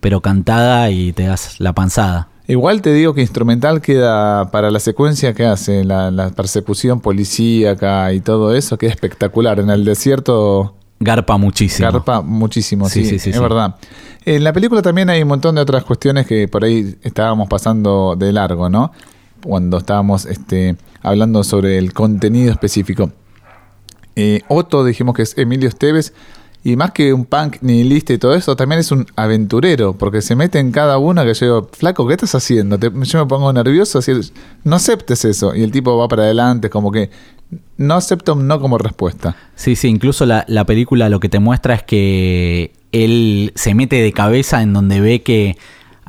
[0.00, 2.28] pero cantada y te das la panzada.
[2.46, 8.20] Igual te digo que instrumental queda para la secuencia que hace, la, persecución policíaca y
[8.20, 9.60] todo eso, que es espectacular.
[9.60, 11.92] En el desierto Garpa muchísimo.
[11.92, 13.42] Garpa muchísimo, sí, Sí, sí, sí, es sí.
[13.42, 13.74] verdad.
[14.24, 18.16] En la película también hay un montón de otras cuestiones que por ahí estábamos pasando
[18.16, 18.90] de largo, ¿no?
[19.44, 23.12] Cuando estábamos este, hablando sobre el contenido específico.
[24.20, 26.12] Eh, Otto dijimos que es Emilio Esteves
[26.64, 30.34] y más que un punk nihilista y todo eso, también es un aventurero, porque se
[30.34, 32.76] mete en cada una que yo digo, flaco, ¿qué estás haciendo?
[32.80, 34.00] Yo me pongo nervioso,
[34.64, 35.54] no aceptes eso.
[35.54, 37.10] Y el tipo va para adelante, como que
[37.76, 39.36] no acepta un no como respuesta.
[39.54, 44.02] Sí, sí, incluso la, la película lo que te muestra es que él se mete
[44.02, 45.56] de cabeza en donde ve que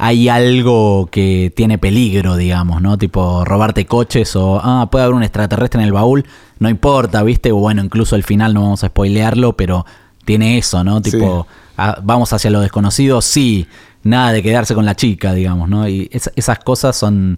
[0.02, 2.98] hay algo que tiene peligro, digamos, ¿no?
[2.98, 6.26] Tipo robarte coches o, ah, puede haber un extraterrestre en el baúl,
[6.58, 7.52] no importa, ¿viste?
[7.52, 9.86] O bueno, incluso al final no vamos a spoilearlo, pero
[10.24, 11.02] tiene eso, ¿no?
[11.02, 13.68] Tipo, ah, vamos hacia lo desconocido, sí,
[14.04, 15.86] nada de quedarse con la chica, digamos, ¿no?
[15.90, 17.38] Y es- esas cosas son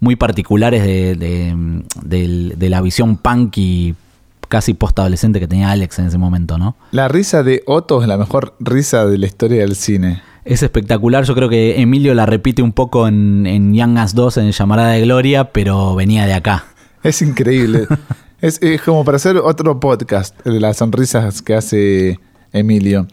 [0.00, 1.14] muy particulares de,
[2.02, 3.94] de la visión punk y
[4.48, 6.74] casi post-adolescente que tenía Alex en ese momento, ¿no?
[6.90, 10.22] La risa de Otto es la mejor risa de la historia del cine.
[10.50, 14.36] Es espectacular, yo creo que Emilio la repite un poco en, en Young Guns 2,
[14.38, 16.64] en Llamarada de Gloria, pero venía de acá.
[17.04, 17.86] Es increíble.
[18.40, 22.18] es, es como para hacer otro podcast de las sonrisas que hace
[22.52, 23.06] Emilio.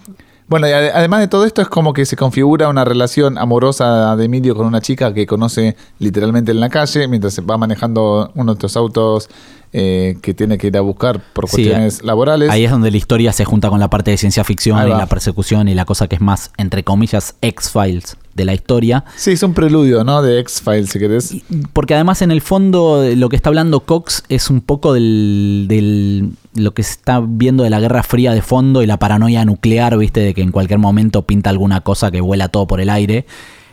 [0.47, 4.15] Bueno, y ade- además de todo esto es como que se configura una relación amorosa
[4.15, 8.31] de Emilio con una chica que conoce literalmente en la calle mientras se va manejando
[8.33, 9.29] uno de estos autos
[9.79, 12.49] eh, que tiene que ir a buscar por Sí, cuestiones laborales.
[12.49, 15.05] Ahí es donde la historia se junta con la parte de ciencia ficción y la
[15.05, 19.03] persecución y la cosa que es más, entre comillas, X-Files de la historia.
[19.15, 20.21] Sí, es un preludio, ¿no?
[20.23, 21.35] De X-Files, si querés.
[21.73, 25.65] Porque además en el fondo eh, lo que está hablando Cox es un poco del,
[25.67, 29.45] del- lo que se está viendo de la Guerra Fría de fondo y la paranoia
[29.45, 32.89] nuclear, viste, de que en cualquier momento pinta alguna cosa que vuela todo por el
[32.89, 33.25] aire.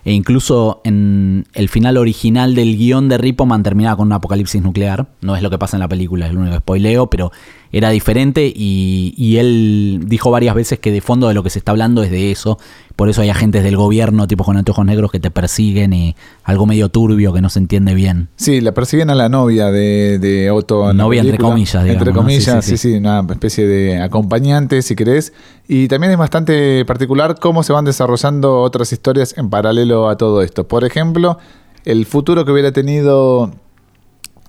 [0.04, 5.06] E incluso en el final original del guion de Ripoman terminaba con un apocalipsis nuclear.
[5.22, 7.32] No es lo que pasa en la película, es lo único spoileo, pero
[7.76, 11.58] era diferente y, y él dijo varias veces que de fondo de lo que se
[11.58, 12.56] está hablando es de eso.
[12.94, 16.66] Por eso hay agentes del gobierno, tipos con anteojos negros, que te persiguen y algo
[16.66, 18.28] medio turbio que no se entiende bien.
[18.36, 20.88] Sí, la persiguen a la novia de, de Otto.
[20.92, 22.20] en Novia entre comillas, digamos, Entre ¿no?
[22.20, 25.32] comillas, Sí, sí sí, sí, una especie de acompañante, si querés.
[25.66, 30.42] Y también es bastante particular cómo se van desarrollando otras historias en paralelo a todo
[30.42, 30.68] esto.
[30.68, 31.38] Por ejemplo,
[31.84, 33.50] el futuro que hubiera tenido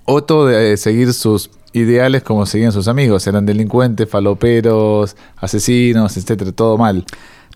[0.06, 3.26] Otto de seguir sus ideales como seguían sus amigos.
[3.26, 7.04] Eran delincuentes, faloperos, asesinos, etcétera, todo mal.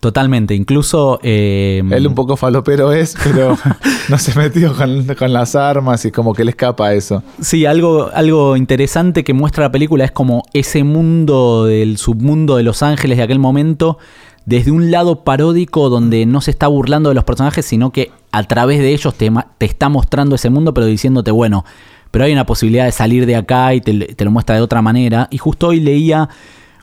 [0.01, 1.21] Totalmente, incluso...
[1.23, 3.59] eh, Él un poco falopero es, pero
[4.09, 7.23] no se metió con, con las armas y como que le escapa eso.
[7.41, 12.63] Sí, algo, algo interesante que muestra la película es como ese mundo del submundo de
[12.63, 13.99] Los Ángeles de aquel momento,
[14.47, 18.43] desde un lado paródico donde no se está burlando de los personajes, sino que a
[18.45, 21.67] través de ellos te, te está mostrando ese mundo, pero diciéndote, bueno,
[22.11, 25.29] pero hay una posibilidad de salir de acá y te, lo muestra de otra manera.
[25.31, 26.29] Y justo hoy leía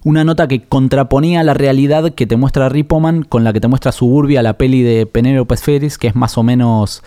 [0.03, 3.91] una nota que contraponía la realidad que te muestra Ripoman con la que te muestra
[3.91, 7.03] Suburbia, la peli de Penélope Feris, que es más o menos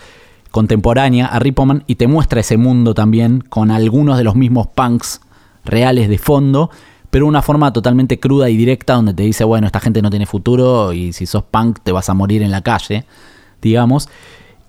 [0.51, 5.21] contemporánea a Ripoman y te muestra ese mundo también con algunos de los mismos punks
[5.63, 6.69] reales de fondo,
[7.09, 10.25] pero una forma totalmente cruda y directa donde te dice, bueno, esta gente no tiene
[10.25, 13.05] futuro y si sos punk te vas a morir en la calle,
[13.61, 14.09] digamos.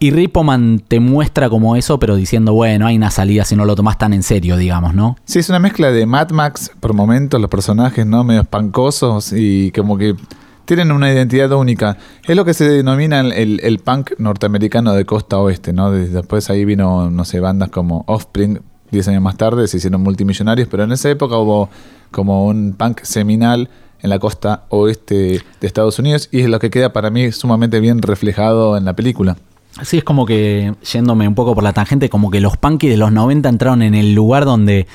[0.03, 3.77] Y Ripoman te muestra como eso, pero diciendo, bueno, hay una salida si no lo
[3.77, 5.15] tomas tan en serio, digamos, ¿no?
[5.25, 8.25] Sí, es una mezcla de Mad Max por momentos, los personajes, ¿no?
[8.25, 10.17] Medios pancosos y como que
[10.65, 11.99] tienen una identidad única.
[12.27, 15.93] Es lo que se denomina el, el- punk norteamericano de costa oeste, ¿no?
[15.93, 18.61] De- Después ahí vino, no sé, bandas como Offspring,
[18.91, 21.69] 10 años más tarde, se hicieron multimillonarios, pero en esa época hubo
[22.11, 25.15] como un punk seminal en la costa oeste
[25.61, 28.97] de Estados Unidos y es lo que queda para mí sumamente bien reflejado en la
[28.97, 29.37] película.
[29.79, 32.99] Así es como que, yéndome un poco por la tangente, como que los punkies de
[32.99, 34.87] los 90 entraron en el lugar donde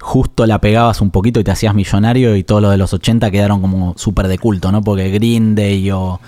[0.00, 3.30] justo la pegabas un poquito y te hacías millonario y todos los de los 80
[3.30, 4.82] quedaron como súper de culto, ¿no?
[4.82, 6.20] Porque Green Day o,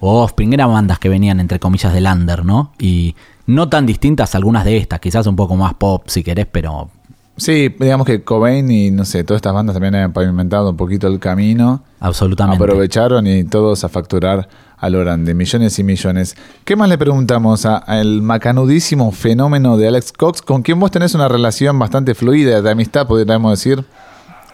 [0.00, 2.72] o Offspring eran bandas que venían entre comillas del under, ¿no?
[2.78, 3.14] Y
[3.46, 6.90] no tan distintas algunas de estas, quizás un poco más pop si querés, pero
[7.36, 11.08] Sí, digamos que Cobain y no sé, todas estas bandas también han pavimentado un poquito
[11.08, 11.82] el camino.
[11.98, 12.62] absolutamente.
[12.62, 14.48] Aprovecharon y todos a facturar
[14.82, 16.36] a lo grande, millones y millones.
[16.64, 21.28] ¿Qué más le preguntamos al macanudísimo fenómeno de Alex Cox, con quien vos tenés una
[21.28, 23.84] relación bastante fluida de amistad, podríamos decir?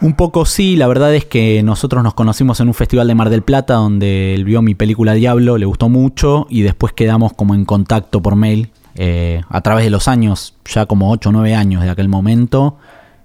[0.01, 3.31] Un poco sí, la verdad es que nosotros nos conocimos en un festival de Mar
[3.31, 7.55] del Plata donde él vio mi película Diablo, le gustó mucho y después quedamos como
[7.55, 11.55] en contacto por mail eh, a través de los años, ya como 8 o 9
[11.55, 12.77] años de aquel momento.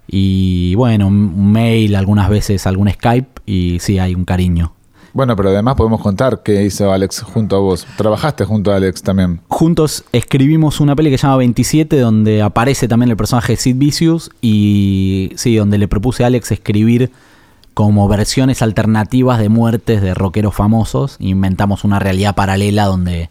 [0.08, 4.73] Y bueno, un mail, algunas veces algún Skype y sí, hay un cariño.
[5.14, 7.86] Bueno, pero además podemos contar qué hizo Alex junto a vos.
[7.96, 9.40] Trabajaste junto a Alex también.
[9.46, 13.76] Juntos escribimos una peli que se llama 27, donde aparece también el personaje de Sid
[13.76, 14.30] Vicious.
[14.42, 17.12] Y sí, donde le propuse a Alex escribir
[17.74, 21.16] como versiones alternativas de muertes de rockeros famosos.
[21.20, 23.30] Inventamos una realidad paralela donde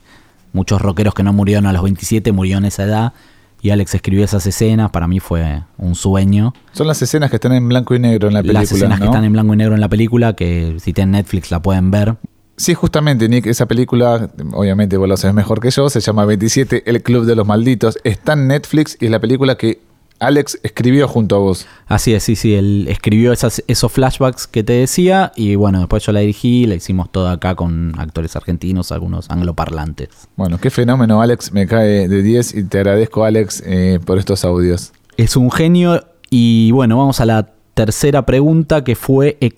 [0.54, 3.13] muchos rockeros que no murieron a los 27 murieron a esa edad.
[3.63, 6.54] Y Alex escribió esas escenas, para mí fue un sueño.
[6.73, 8.60] Son las escenas que están en blanco y negro en la película.
[8.60, 9.06] Las escenas ¿no?
[9.06, 11.89] que están en blanco y negro en la película, que si tienen Netflix la pueden
[11.89, 12.17] ver.
[12.58, 16.84] Sí, justamente, Nick, esa película, obviamente vos lo sabes mejor que yo, se llama 27,
[16.86, 17.97] El Club de los Malditos.
[18.04, 19.80] Está en Netflix y es la película que
[20.26, 21.68] Alex escribió junto a vos.
[21.88, 26.06] Así es, sí, sí, él escribió esas, esos flashbacks que te decía y bueno, después
[26.06, 30.10] yo la dirigí, la hicimos toda acá con actores argentinos, algunos angloparlantes.
[30.36, 34.46] Bueno, qué fenómeno, Alex, me cae de 10 y te agradezco, Alex, eh, por estos
[34.46, 34.94] audios.
[35.18, 39.52] Es un genio y bueno, vamos a la tercera pregunta que fue eh,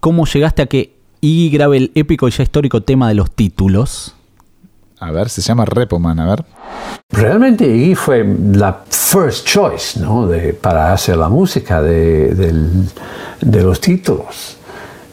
[0.00, 4.14] ¿cómo llegaste a que Iggy grabe el épico y ya histórico tema de los títulos?
[5.04, 6.44] A ver, se llama Repoman, a ver.
[7.10, 10.26] Realmente Iggy fue la first choice ¿no?
[10.26, 12.34] de, para hacer la música de,
[13.40, 14.56] de los títulos.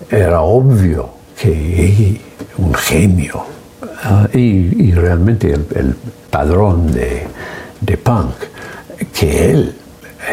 [0.09, 2.21] Era obvio que Iggy,
[2.59, 3.43] un genio,
[4.03, 5.95] ah, y, y realmente el, el
[6.29, 7.27] padrón de,
[7.81, 8.35] de punk,
[9.13, 9.75] que él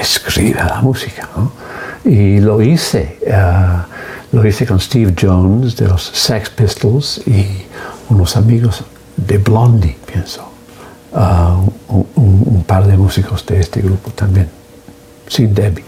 [0.00, 1.28] escriba la música.
[1.36, 1.50] ¿no?
[2.04, 3.86] Y lo hice, ah,
[4.30, 7.64] lo hice con Steve Jones de los Sex Pistols y
[8.08, 8.84] unos amigos
[9.26, 10.42] de Blondie, pienso.
[11.14, 11.56] Ah,
[11.88, 14.48] un, par de músicos de este grupo también,
[15.26, 15.84] sin Debbie.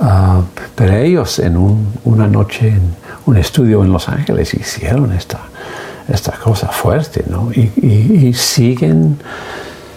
[0.00, 0.42] Ah,
[0.74, 2.94] pero ellos en un- una noche en
[3.26, 5.40] un estudio en Los Ángeles hicieron esta,
[6.08, 7.50] esta cosa fuerte, ¿no?
[7.52, 9.18] Y siguen,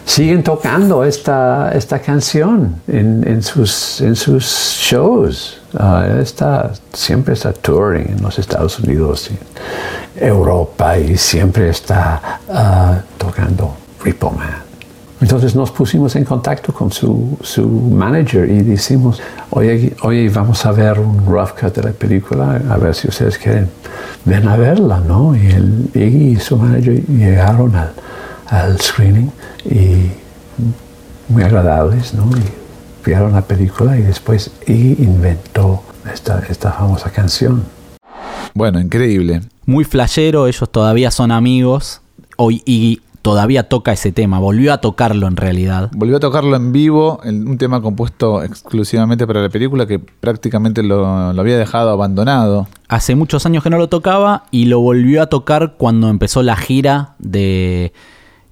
[0.09, 5.61] siguen tocando esta, esta canción en, en sus, en sus shows.
[5.77, 12.99] Ah, está, siempre está touring en los Estados Unidos, en Europa, y siempre está ah,
[13.19, 14.63] tocando Repo Man.
[15.21, 20.71] Entonces nos pusimos en contacto con su, su manager y decimos, oye, oye, vamos a
[20.71, 23.69] ver un rough cut de la película, a ver si ustedes quieren,
[24.25, 25.35] ven a verla, ¿no?
[25.35, 27.91] Y él y su manager llegaron al,
[28.49, 29.31] al screening
[29.65, 30.11] y
[31.31, 32.29] muy agradables, ¿no?
[32.37, 32.43] Y
[33.05, 37.63] vieron la película y después Iggy inventó esta, esta famosa canción.
[38.53, 39.41] Bueno, increíble.
[39.65, 42.01] Muy flashero, ellos todavía son amigos.
[42.37, 45.91] Hoy Iggy todavía toca ese tema, volvió a tocarlo en realidad.
[45.93, 51.33] Volvió a tocarlo en vivo, un tema compuesto exclusivamente para la película que prácticamente lo,
[51.33, 52.67] lo había dejado abandonado.
[52.87, 56.55] Hace muchos años que no lo tocaba y lo volvió a tocar cuando empezó la
[56.55, 57.93] gira de...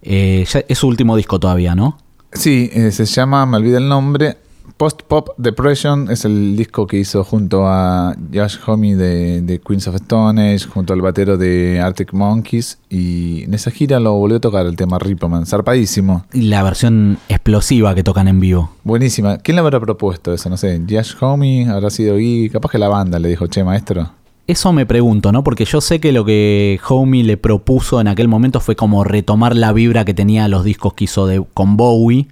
[0.08, 1.98] eh, ya es su último disco todavía, ¿no?
[2.34, 4.38] Sí, eh, se llama, me olvidé el nombre,
[4.76, 9.88] Post Pop Depression, es el disco que hizo junto a Josh Homme de, de Queens
[9.88, 14.38] of Stone Age, junto al batero de Arctic Monkeys, y en esa gira lo volvió
[14.38, 18.70] a tocar el tema Ripperman, zarpadísimo, Y la versión explosiva que tocan en vivo.
[18.84, 19.38] buenísima.
[19.40, 20.50] ¿Quién le habrá propuesto eso?
[20.50, 24.12] No sé, Josh Homme, habrá sido Guy, capaz que la banda le dijo, che, maestro.
[24.48, 25.44] Eso me pregunto, ¿no?
[25.44, 29.56] Porque yo sé que lo que Homie le propuso en aquel momento fue como retomar
[29.56, 32.28] la vibra que tenía los discos que hizo de, con Bowie.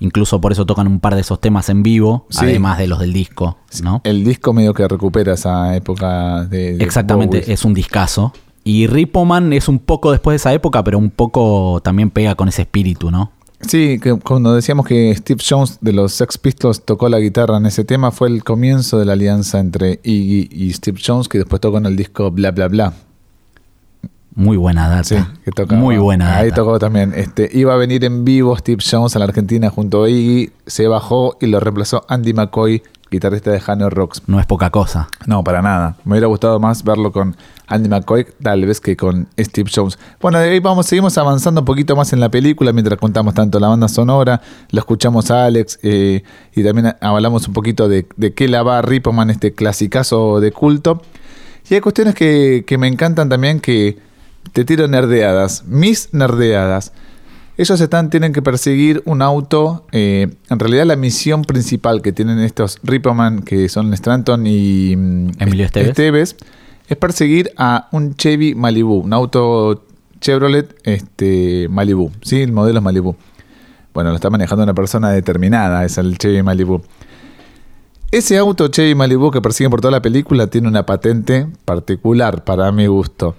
[0.00, 2.38] Incluso por eso tocan un par de esos temas en vivo, Sí.
[2.44, 4.00] además de los del disco, ¿no?
[4.04, 6.76] El disco medio que recupera esa época de...
[6.76, 7.52] de Exactamente, Bowie.
[7.52, 8.32] es un discazo.
[8.62, 12.46] Y Ripoman es un poco después de esa época, pero un poco también pega con
[12.48, 13.32] ese espíritu, ¿no?
[13.60, 17.66] Sí, que cuando decíamos que Steve Jones de los Sex Pistols tocó la guitarra en
[17.66, 21.60] ese tema, fue el comienzo de la alianza entre Iggy y Steve Jones, que después
[21.60, 22.92] tocó en el disco Bla Bla Bla.
[24.34, 25.02] Muy buena data.
[25.02, 25.74] Sí, que.
[25.74, 26.38] Muy buena data.
[26.38, 27.12] Ahí tocó también.
[27.16, 30.86] Este, iba a venir en vivo Steve Jones a la Argentina junto a Iggy, se
[30.86, 34.22] bajó y lo reemplazó Andy McCoy, guitarrista de Hanoi Rocks.
[34.28, 35.08] No es poca cosa.
[35.26, 35.96] No, para nada.
[36.04, 37.36] Me hubiera gustado más verlo con
[37.68, 39.98] Andy McCoy, tal vez que con Steve Jones.
[40.20, 43.60] Bueno, de ahí vamos, seguimos avanzando un poquito más en la película mientras contamos tanto
[43.60, 46.22] la banda sonora, lo escuchamos a Alex eh,
[46.54, 51.02] y también hablamos un poquito de, de qué la va Ripperman, este clasicazo de culto.
[51.70, 53.98] Y hay cuestiones que, que me encantan también que
[54.52, 56.92] te tiro nerdeadas, mis nerdeadas.
[57.58, 59.84] Ellos están, tienen que perseguir un auto.
[59.90, 65.30] eh, en realidad, la misión principal que tienen estos Ripperman, que son Stanton y mm,
[65.40, 66.36] Emilio Esteves.
[66.88, 69.84] Es perseguir a un Chevy Malibu, un auto
[70.20, 72.10] Chevrolet este, Malibu.
[72.22, 73.14] Sí, el modelo es Malibu.
[73.92, 76.80] Bueno, lo está manejando una persona determinada, es el Chevy Malibu.
[78.10, 82.72] Ese auto Chevy Malibu que persiguen por toda la película tiene una patente particular para
[82.72, 83.36] mi gusto.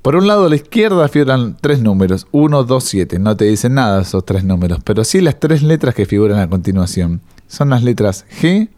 [0.00, 3.18] Por un lado a la izquierda figuran tres números, 1, 2, 7.
[3.18, 6.48] No te dicen nada esos tres números, pero sí las tres letras que figuran a
[6.48, 7.20] continuación.
[7.46, 8.70] Son las letras G,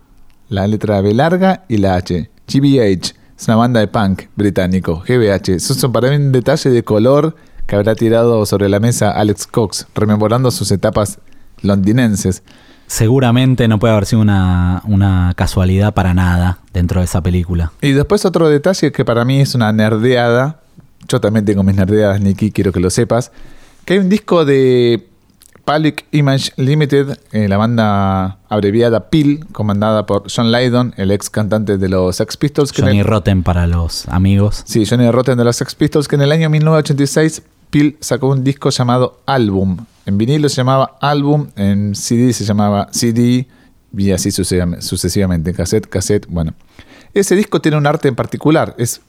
[0.48, 2.28] la letra B larga y la H.
[2.48, 5.56] GBH es una banda de punk británico, GBH.
[5.56, 7.34] Eso son para mí un detalle de color
[7.66, 11.18] que habrá tirado sobre la mesa Alex Cox, rememorando sus etapas
[11.60, 12.44] londinenses.
[12.86, 17.72] Seguramente no puede haber sido una, una casualidad para nada dentro de esa película.
[17.80, 20.60] Y después otro detalle que para mí es una nerdeada.
[21.08, 23.32] Yo también tengo mis nerdeadas, Nicky, quiero que lo sepas.
[23.84, 25.08] Que hay un disco de
[25.64, 31.78] Public Image Limited, eh, la banda abreviada PIL, comandada por John Lydon, el ex cantante
[31.78, 32.72] de los Sex Pistols.
[32.72, 34.62] Que Johnny el- Rotten para los amigos.
[34.66, 38.42] Sí, Johnny Rotten de los Sex Pistols, que en el año 1986 Peel sacó un
[38.44, 39.78] disco llamado Album.
[40.04, 43.46] En vinilo se llamaba Album, en CD se llamaba CD,
[43.96, 46.54] y así sucesivamente, sucesivamente, en cassette, cassette, bueno.
[47.14, 49.00] Ese disco tiene un arte en particular, es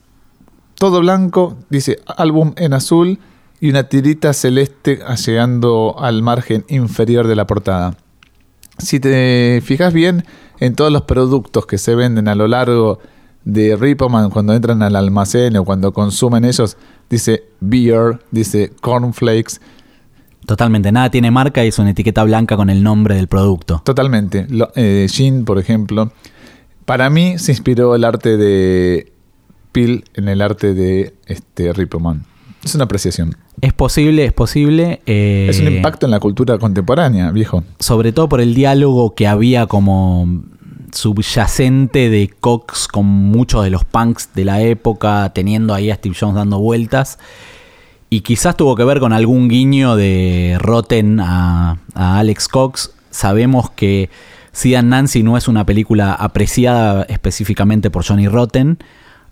[0.75, 3.17] todo blanco, dice Album en azul
[3.63, 7.95] y una tirita celeste llegando al margen inferior de la portada.
[8.77, 10.25] Si te fijas bien
[10.59, 12.99] en todos los productos que se venden a lo largo
[13.45, 16.75] de Ripoman cuando entran al almacén o cuando consumen ellos,
[17.09, 19.61] dice beer, dice cornflakes,
[20.45, 23.81] Totalmente, nada tiene marca y es una etiqueta blanca con el nombre del producto.
[23.85, 24.45] totalmente.
[24.49, 26.11] Lo- eh, Gin, por ejemplo.
[26.83, 29.13] Para mí se inspiró el arte de
[29.71, 32.25] Peel en el arte de este Ripoman.
[32.63, 33.35] Es una apreciación.
[33.61, 35.01] Es posible, es posible.
[35.05, 37.63] eh, Es un impacto en la cultura contemporánea, viejo.
[37.79, 40.43] Sobre todo por el diálogo que había como
[40.91, 46.15] subyacente de Cox con muchos de los punks de la época, teniendo ahí a Steve
[46.19, 47.19] Jones dando vueltas.
[48.09, 52.91] Y quizás tuvo que ver con algún guiño de Rotten a, a Alex Cox.
[53.09, 54.09] Sabemos que
[54.51, 58.77] Sid and Nancy no es una película apreciada específicamente por Johnny Rotten.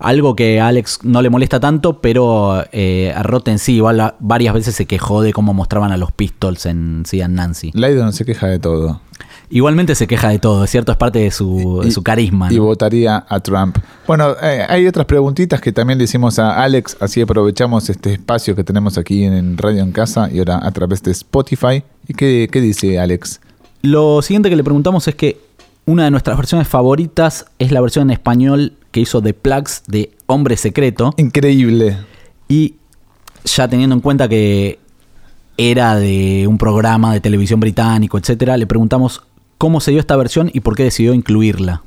[0.01, 4.53] Algo que a Alex no le molesta tanto, pero eh, a Rotten sí, igual varias
[4.53, 7.71] veces se quejó de cómo mostraban a los Pistols en and Nancy.
[7.73, 9.01] Lydon se queja de todo.
[9.51, 12.51] Igualmente se queja de todo, es cierto, es parte de su, de su carisma.
[12.51, 12.63] Y ¿no?
[12.63, 13.77] votaría a Trump.
[14.07, 18.55] Bueno, eh, hay otras preguntitas que también le hicimos a Alex, así aprovechamos este espacio
[18.55, 21.83] que tenemos aquí en, en Radio en Casa y ahora a través de Spotify.
[22.07, 23.41] ¿Y qué, qué dice Alex?
[23.81, 25.39] Lo siguiente que le preguntamos es que
[25.85, 30.11] una de nuestras versiones favoritas es la versión en español que hizo The Plugs de
[30.27, 31.13] Hombre Secreto.
[31.17, 31.97] Increíble.
[32.47, 32.75] Y
[33.45, 34.79] ya teniendo en cuenta que
[35.57, 39.23] era de un programa de televisión británico, etcétera, le preguntamos
[39.57, 41.83] cómo se dio esta versión y por qué decidió incluirla.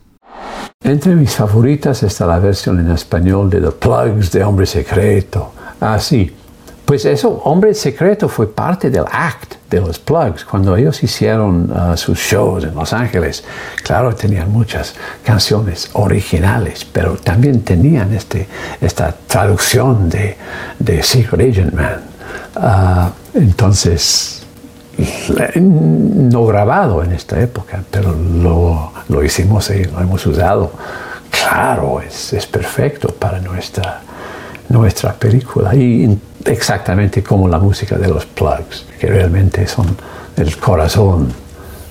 [0.82, 5.52] Entre mis favoritas está la versión en español de The Plugs de Hombre Secreto.
[5.80, 6.30] Ah, sí.
[6.84, 10.44] Pues eso, Hombre Secreto fue parte del act de los Plugs.
[10.44, 13.44] Cuando ellos hicieron ah, sus shows en Los Ángeles,
[13.82, 14.94] claro, tenían muchas
[15.24, 18.46] canciones originales, pero también tenían este,
[18.80, 20.36] esta traducción de,
[20.78, 22.00] de Secret Agent Man.
[22.56, 24.42] Ah, entonces,
[25.56, 30.72] no grabado en esta época, pero lo, lo hicimos y lo hemos usado.
[31.30, 34.02] Claro, es, es perfecto para nuestra,
[34.68, 39.96] nuestra película y exactamente como la música de los plugs, que realmente son
[40.36, 41.32] el corazón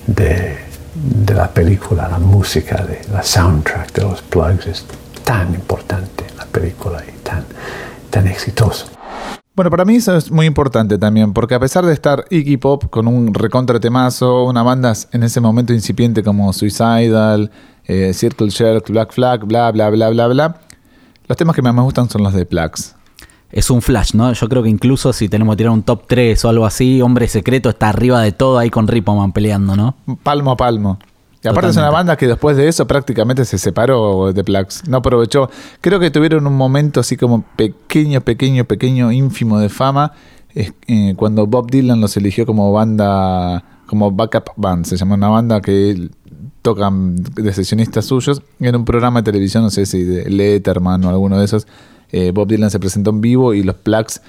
[0.06, 0.56] de,
[0.94, 4.86] de la película, la música, de, la soundtrack de los plugs es
[5.24, 7.44] tan importante en la película y tan,
[8.10, 8.86] tan exitoso.
[9.56, 12.90] Bueno, para mí eso es muy importante también, porque a pesar de estar Iggy Pop
[12.90, 17.50] con un recontra temazo, una banda en ese momento incipiente como Suicidal,
[17.84, 20.60] eh, Circle Jerk, Black Flag, bla, bla, bla, bla, bla,
[21.26, 22.96] los temas que más me gustan son los de Plugs.
[23.54, 24.32] Es un flash, ¿no?
[24.32, 27.28] Yo creo que incluso si tenemos que tirar un top 3 o algo así, Hombre
[27.28, 29.94] Secreto está arriba de todo ahí con Ripoman peleando, ¿no?
[30.24, 30.98] Palmo a palmo.
[31.40, 34.88] Y aparte es una banda que después de eso prácticamente se separó de Plugs.
[34.88, 35.48] No aprovechó.
[35.80, 40.10] Creo que tuvieron un momento así como pequeño, pequeño, pequeño, ínfimo de fama.
[40.54, 44.84] eh, cuando Bob Dylan los eligió como banda, como backup band.
[44.84, 46.10] Se llama una banda que
[46.62, 48.42] tocan de sesionistas suyos.
[48.58, 51.68] En un programa de televisión, no sé si de Letterman o alguno de esos,
[52.14, 54.22] eh, Bob Dylan se presentó en vivo y los Plugs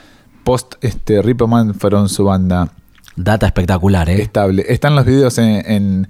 [0.43, 2.71] post este Ripperman fueron su banda
[3.15, 4.21] Data espectacular, ¿eh?
[4.21, 4.65] estable.
[4.67, 6.07] Están los videos en, en,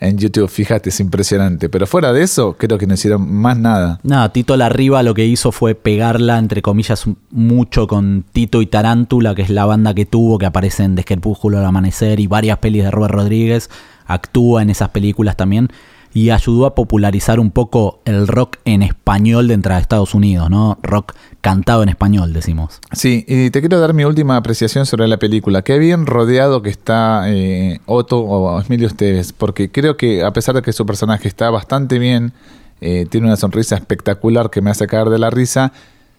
[0.00, 1.68] en YouTube, fíjate, es impresionante.
[1.68, 4.00] Pero fuera de eso, creo que no hicieron más nada.
[4.02, 9.34] Nada, Tito Larriba lo que hizo fue pegarla, entre comillas, mucho con Tito y Tarántula,
[9.34, 12.84] que es la banda que tuvo, que aparece en Desquerpúsculo al Amanecer y varias pelis
[12.84, 13.68] de Robert Rodríguez.
[14.06, 15.68] Actúa en esas películas también.
[16.14, 20.78] Y ayudó a popularizar un poco el rock en español dentro de Estados Unidos, ¿no?
[20.82, 22.80] Rock cantado en español, decimos.
[22.92, 25.62] Sí, y te quiero dar mi última apreciación sobre la película.
[25.62, 30.54] Qué bien rodeado que está eh, Otto o Emilio Esteves, porque creo que a pesar
[30.54, 32.32] de que su personaje está bastante bien,
[32.80, 35.72] eh, tiene una sonrisa espectacular que me hace caer de la risa,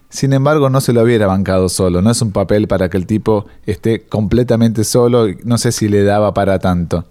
[0.09, 2.01] sin embargo no se lo hubiera bancado solo.
[2.01, 6.03] No es un papel para que el tipo esté completamente solo, no sé si le
[6.03, 7.05] daba para tanto.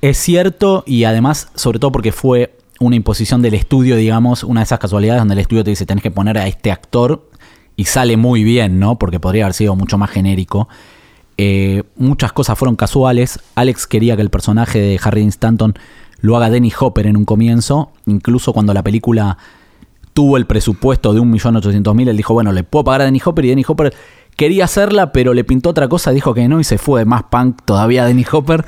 [0.00, 4.64] Es, cierto y además, sobre todo porque fue una imposición del estudio, digamos, una de
[4.64, 7.28] esas casualidades donde el estudio te dice tenés que poner a este actor
[7.76, 8.98] y sale muy bien, ¿no?
[8.98, 10.68] Porque podría haber sido mucho más genérico.
[11.36, 13.38] eh, muchas cosas fueron casuales.
[13.54, 15.74] Alex quería que el personaje de Harry Stanton
[16.20, 17.92] lo haga Dennis Hopper en un comienzo.
[18.06, 19.36] Incluso cuando la película
[20.14, 23.48] tuvo el presupuesto de 1.800.000, él dijo, bueno, le puedo pagar a Dennis Hopper y
[23.48, 23.94] Dennis Hopper
[24.36, 27.62] quería hacerla, pero le pintó otra cosa, dijo que no y se fue más punk
[27.64, 28.64] todavía Dennis Hopper.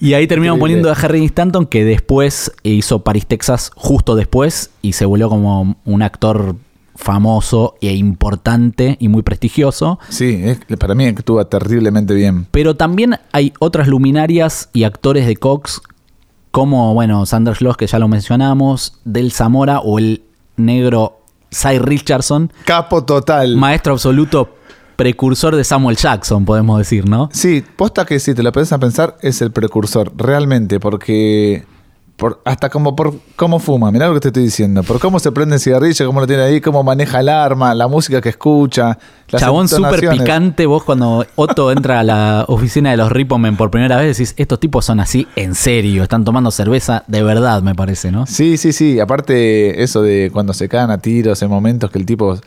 [0.00, 4.92] Y ahí terminaron poniendo a Harry Stanton, que después hizo Paris, Texas, justo después, y
[4.94, 6.56] se volvió como un actor
[6.96, 9.98] famoso e importante y muy prestigioso.
[10.08, 12.46] Sí, es- para mí actúa terriblemente bien.
[12.50, 15.82] Pero también hay otras luminarias y actores de Cox,
[16.50, 20.22] como, bueno, Sandra Schloss, que ya lo mencionamos, Del Zamora o el
[20.56, 23.56] negro Cy Richardson, Capo total.
[23.56, 24.56] maestro absoluto,
[24.96, 27.28] precursor de Samuel Jackson, podemos decir, ¿no?
[27.32, 31.64] Sí, posta que si te lo pones a pensar, es el precursor, realmente, porque
[32.16, 35.32] por, hasta como por cómo fuma, mirá lo que te estoy diciendo, por cómo se
[35.32, 38.98] prende el cigarrillo, cómo lo tiene ahí, cómo maneja el arma, la música que escucha,
[39.28, 43.70] las Chabón súper picante, vos cuando Otto entra a la oficina de los Ripomen por
[43.70, 47.74] primera vez decís, estos tipos son así en serio, están tomando cerveza de verdad, me
[47.74, 48.26] parece, ¿no?
[48.26, 52.06] Sí, sí, sí, aparte eso de cuando se caen a tiros, en momentos que el
[52.06, 52.38] tipo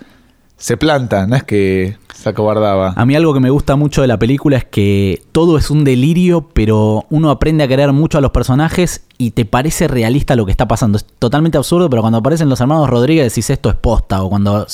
[0.59, 2.93] se planta, no es que se acobardaba.
[2.97, 5.85] A mí algo que me gusta mucho de la película es que todo es un
[5.85, 10.45] delirio, pero uno aprende a querer mucho a los personajes y te parece realista lo
[10.45, 10.97] que está pasando.
[10.97, 14.21] Es totalmente absurdo, pero cuando aparecen los hermanos Rodríguez decís esto es posta.
[14.21, 14.67] O cuando,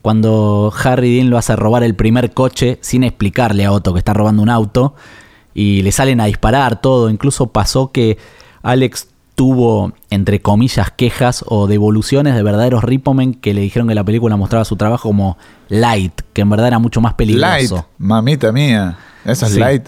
[0.00, 4.14] cuando Harry Dean lo hace robar el primer coche sin explicarle a Otto que está
[4.14, 4.94] robando un auto
[5.52, 7.10] y le salen a disparar todo.
[7.10, 8.16] Incluso pasó que
[8.62, 9.08] Alex
[9.38, 14.34] tuvo, entre comillas, quejas o devoluciones de verdaderos Ripomen que le dijeron que la película
[14.36, 17.46] mostraba su trabajo como light, que en verdad era mucho más peligroso.
[17.46, 19.60] Light, mamita mía, eso es Sí.
[19.60, 19.86] light.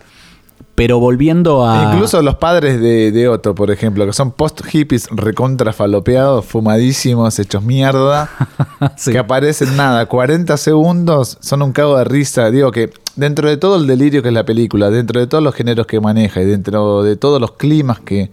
[0.77, 1.93] Pero volviendo a.
[1.93, 7.37] Incluso los padres de, de Otto, por ejemplo, que son post hippies recontra falopeados, fumadísimos,
[7.41, 8.31] hechos mierda,
[8.97, 9.11] Sí.
[9.11, 12.53] que aparecen nada, 40 segundos, son un cago de risa.
[12.53, 15.57] Digo que dentro de todo el delirio que es la película, dentro de todos los
[15.57, 18.31] géneros que maneja y dentro de todos los climas que,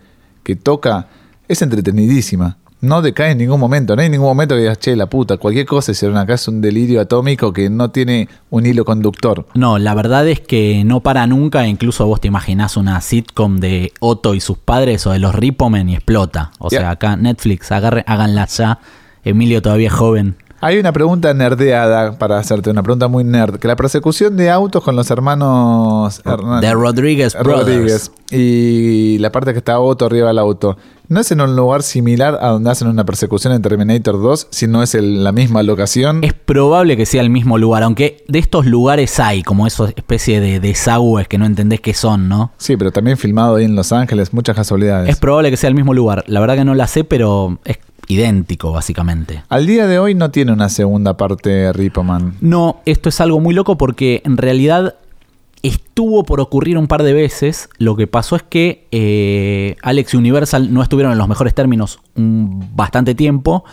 [0.47, 1.09] que toca,
[1.49, 2.55] es entretenidísima.
[2.79, 5.65] No decae en ningún momento, no hay ningún momento que digas, che, la puta, cualquier
[5.65, 9.45] cosa hicieron acá es un delirio atómico que no tiene un hilo conductor.
[9.55, 11.67] No, la verdad es que no para nunca.
[11.67, 15.89] Incluso vos te imaginás una sitcom de Otto y sus padres o de los Ripomen
[15.89, 16.51] y explota.
[16.59, 18.79] O sea, acá Netflix, agarre, háganla ya.
[19.25, 20.37] Emilio todavía es joven.
[20.60, 23.58] Hay una pregunta nerdeada para hacerte, una pregunta muy nerd.
[23.60, 27.45] Que la persecución de autos con los hermanos Rodriguez Brothers.
[27.68, 30.76] Rodríguez y la parte que está Otto arriba del auto,
[31.10, 34.68] ¿no es en un lugar similar a donde hacen una persecución en Terminator 2 si
[34.68, 36.24] no es el- la misma locación?
[36.24, 40.41] Es probable que sea el mismo lugar, aunque de estos lugares hay como esa especie
[40.41, 42.51] de desagües que no entendés qué son, ¿no?
[42.58, 45.08] Sí, pero también filmado ahí en Los Ángeles, muchas casualidades.
[45.10, 46.24] Es probable que sea el mismo lugar.
[46.28, 47.78] La verdad que no la sé, pero es
[48.08, 49.43] idéntico, básicamente.
[49.49, 52.36] Al día de hoy no tiene una segunda parte Ripoman.
[52.41, 54.95] No, esto es algo muy loco porque en realidad
[55.64, 57.70] estuvo por ocurrir un par de veces.
[57.78, 61.99] Lo que pasó es que eh, Alex y Universal no estuvieron en los mejores términos
[62.16, 63.64] un bastante tiempo.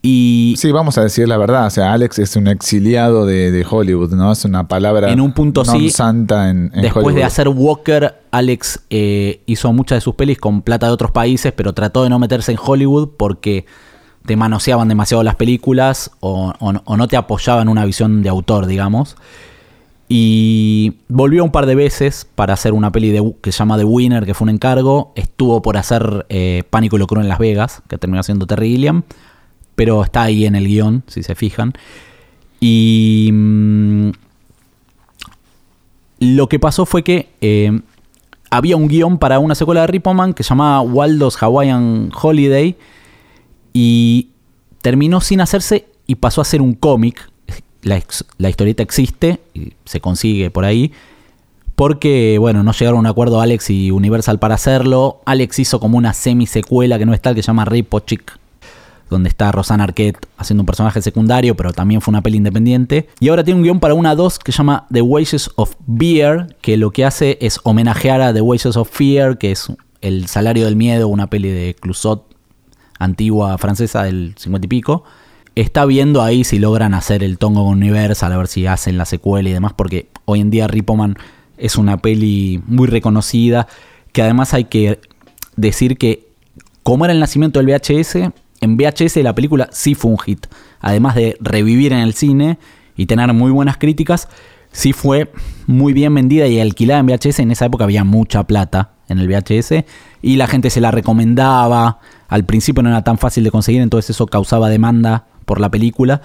[0.00, 1.66] Y Sí, vamos a decir la verdad.
[1.66, 4.30] O sea, Alex es un exiliado de, de Hollywood, ¿no?
[4.32, 5.90] Es una palabra En un punto non sí.
[5.90, 7.14] santa en, en después Hollywood.
[7.20, 11.52] de hacer Walker, Alex eh, hizo muchas de sus pelis con plata de otros países,
[11.52, 13.66] pero trató de no meterse en Hollywood porque
[14.24, 18.66] te manoseaban demasiado las películas o, o- o no te apoyaban una visión de autor,
[18.66, 19.16] digamos.
[20.10, 23.84] Y volvió un par de veces para hacer una peli de- que se llama The
[23.84, 25.12] Winner, que fue un encargo.
[25.16, 29.02] Estuvo por hacer eh, Pánico y Locura en Las Vegas, que terminó siendo Terry Gilliam.
[29.78, 31.72] Pero está ahí en el guion, si se fijan.
[32.58, 34.10] Y mm,
[36.18, 37.80] lo que pasó fue que eh,
[38.50, 42.76] había un guion para una secuela de Ripoman que se llamaba Waldo's Hawaiian Holiday
[43.72, 44.30] y
[44.82, 47.30] terminó sin hacerse y pasó a ser un cómic.
[47.82, 48.02] La,
[48.48, 50.90] historieta existe y se consigue por ahí.
[51.76, 55.20] Porque, bueno, no llegaron a un acuerdo Alex y Universal para hacerlo.
[55.24, 58.36] Alex hizo como una semi-secuela que no es tal, que se llama Ripo Chick,
[59.08, 63.08] donde está Rosanna Arquette haciendo un personaje secundario, pero también fue una peli independiente.
[63.20, 66.56] Y ahora tiene un guion para una 2 que se llama The Wages of Beer,
[66.60, 70.64] que lo que hace es homenajear a The Wages of Fear, que es El Salario
[70.64, 72.24] del Miedo, una peli de Clusot
[72.98, 75.04] antigua francesa del 50 y pico.
[75.54, 79.48] Está viendo ahí si logran hacer el tongo Universal, a ver si hacen la secuela
[79.48, 81.16] y demás, porque hoy en día Ripoman
[81.56, 83.66] es una peli muy reconocida,
[84.12, 85.00] que además hay que
[85.56, 86.28] decir que
[86.84, 90.46] como era el nacimiento del VHS, en VHS la película sí fue un hit.
[90.80, 92.58] Además de revivir en el cine
[92.96, 94.28] y tener muy buenas críticas,
[94.72, 95.32] sí fue
[95.66, 97.40] muy bien vendida y alquilada en VHS.
[97.40, 99.84] En esa época había mucha plata en el VHS
[100.22, 102.00] y la gente se la recomendaba.
[102.28, 106.20] Al principio no era tan fácil de conseguir, entonces eso causaba demanda por la película.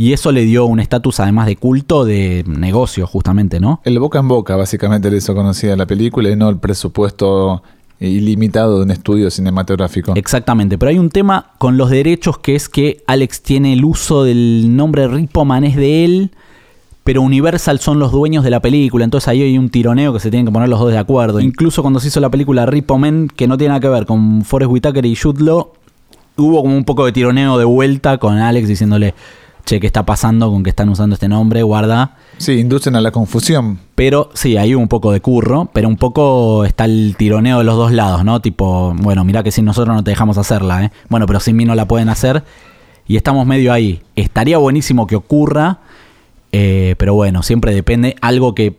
[0.00, 3.80] Y eso le dio un estatus además de culto de negocio, justamente, ¿no?
[3.82, 7.64] El boca en boca, básicamente, le hizo conocida la película y no el presupuesto
[8.00, 10.12] ilimitado de un estudio cinematográfico.
[10.14, 14.24] Exactamente, pero hay un tema con los derechos que es que Alex tiene el uso
[14.24, 16.30] del nombre Ripoman es de él,
[17.02, 20.30] pero Universal son los dueños de la película, entonces ahí hay un tironeo que se
[20.30, 21.40] tienen que poner los dos de acuerdo.
[21.40, 24.70] Incluso cuando se hizo la película Ripoman, que no tiene nada que ver con Forrest
[24.70, 25.42] Whitaker y Jude
[26.36, 29.14] hubo como un poco de tironeo de vuelta con Alex diciéndole,
[29.68, 31.62] che, ¿qué está pasando con que están usando este nombre?
[31.62, 32.16] Guarda.
[32.38, 33.78] Sí, inducen a la confusión.
[33.94, 37.76] Pero sí, hay un poco de curro, pero un poco está el tironeo de los
[37.76, 38.40] dos lados, ¿no?
[38.40, 40.92] Tipo, bueno, mira que si nosotros no te dejamos hacerla, ¿eh?
[41.10, 42.44] Bueno, pero sin mí no la pueden hacer.
[43.06, 44.00] Y estamos medio ahí.
[44.16, 45.80] Estaría buenísimo que ocurra,
[46.50, 48.16] eh, pero bueno, siempre depende.
[48.22, 48.78] Algo que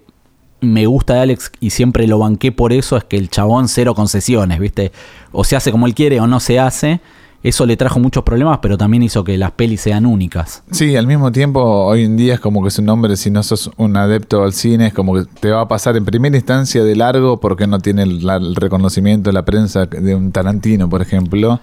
[0.59, 3.93] me gusta de Alex y siempre lo banqué por eso es que el chabón cero
[3.93, 4.91] concesiones, ¿viste?
[5.31, 6.99] O se hace como él quiere o no se hace.
[7.41, 10.63] Eso le trajo muchos problemas, pero también hizo que las pelis sean únicas.
[10.71, 13.71] Sí, al mismo tiempo, hoy en día es como que su nombre, si no sos
[13.77, 16.95] un adepto al cine, es como que te va a pasar en primera instancia de
[16.95, 21.59] largo porque no tiene el, el reconocimiento de la prensa de un Tarantino, por ejemplo.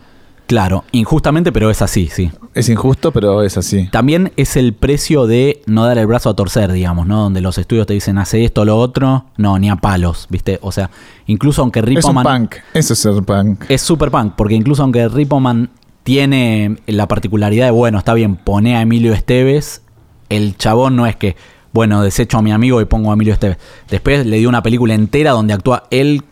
[0.46, 2.30] Claro, injustamente, pero es así, sí.
[2.54, 3.88] Es injusto, pero es así.
[3.90, 7.22] También es el precio de no dar el brazo a torcer, digamos, ¿no?
[7.22, 9.26] Donde los estudios te dicen, hace esto, lo otro.
[9.36, 10.60] No, ni a palos, ¿viste?
[10.62, 10.90] O sea,
[11.26, 12.26] incluso aunque Ripoman...
[12.26, 13.64] Es un punk, eso es ser punk.
[13.68, 15.70] Es super punk, porque incluso aunque Ripoman
[16.04, 19.82] tiene la particularidad de, bueno, está bien, pone a Emilio Esteves,
[20.28, 21.34] el chabón no es que,
[21.72, 23.58] bueno, desecho a mi amigo y pongo a Emilio Esteves.
[23.90, 26.22] Después le dio una película entera donde actúa él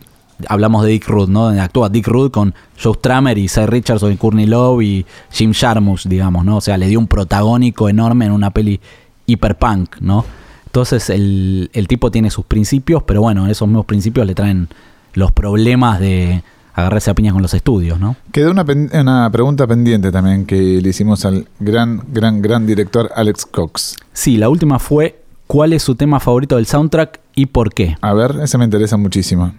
[0.47, 1.47] hablamos de Dick Ruth, ¿no?
[1.47, 6.07] Actúa Dick Ruth con Joe Stramer y Cy Richardson y Courtney Love y Jim Jarmusch,
[6.07, 6.57] digamos, ¿no?
[6.57, 8.79] O sea, le dio un protagónico enorme en una peli
[9.25, 10.25] hiperpunk, ¿no?
[10.65, 14.67] Entonces el, el tipo tiene sus principios, pero bueno, esos mismos principios le traen
[15.13, 18.17] los problemas de agarrarse a piñas con los estudios, ¿no?
[18.33, 23.45] Quedó una, una, pregunta pendiente también que le hicimos al gran, gran, gran director Alex
[23.45, 23.95] Cox.
[24.11, 27.97] Sí, la última fue ¿cuál es su tema favorito del soundtrack y por qué?
[28.01, 29.53] A ver, ese me interesa muchísimo.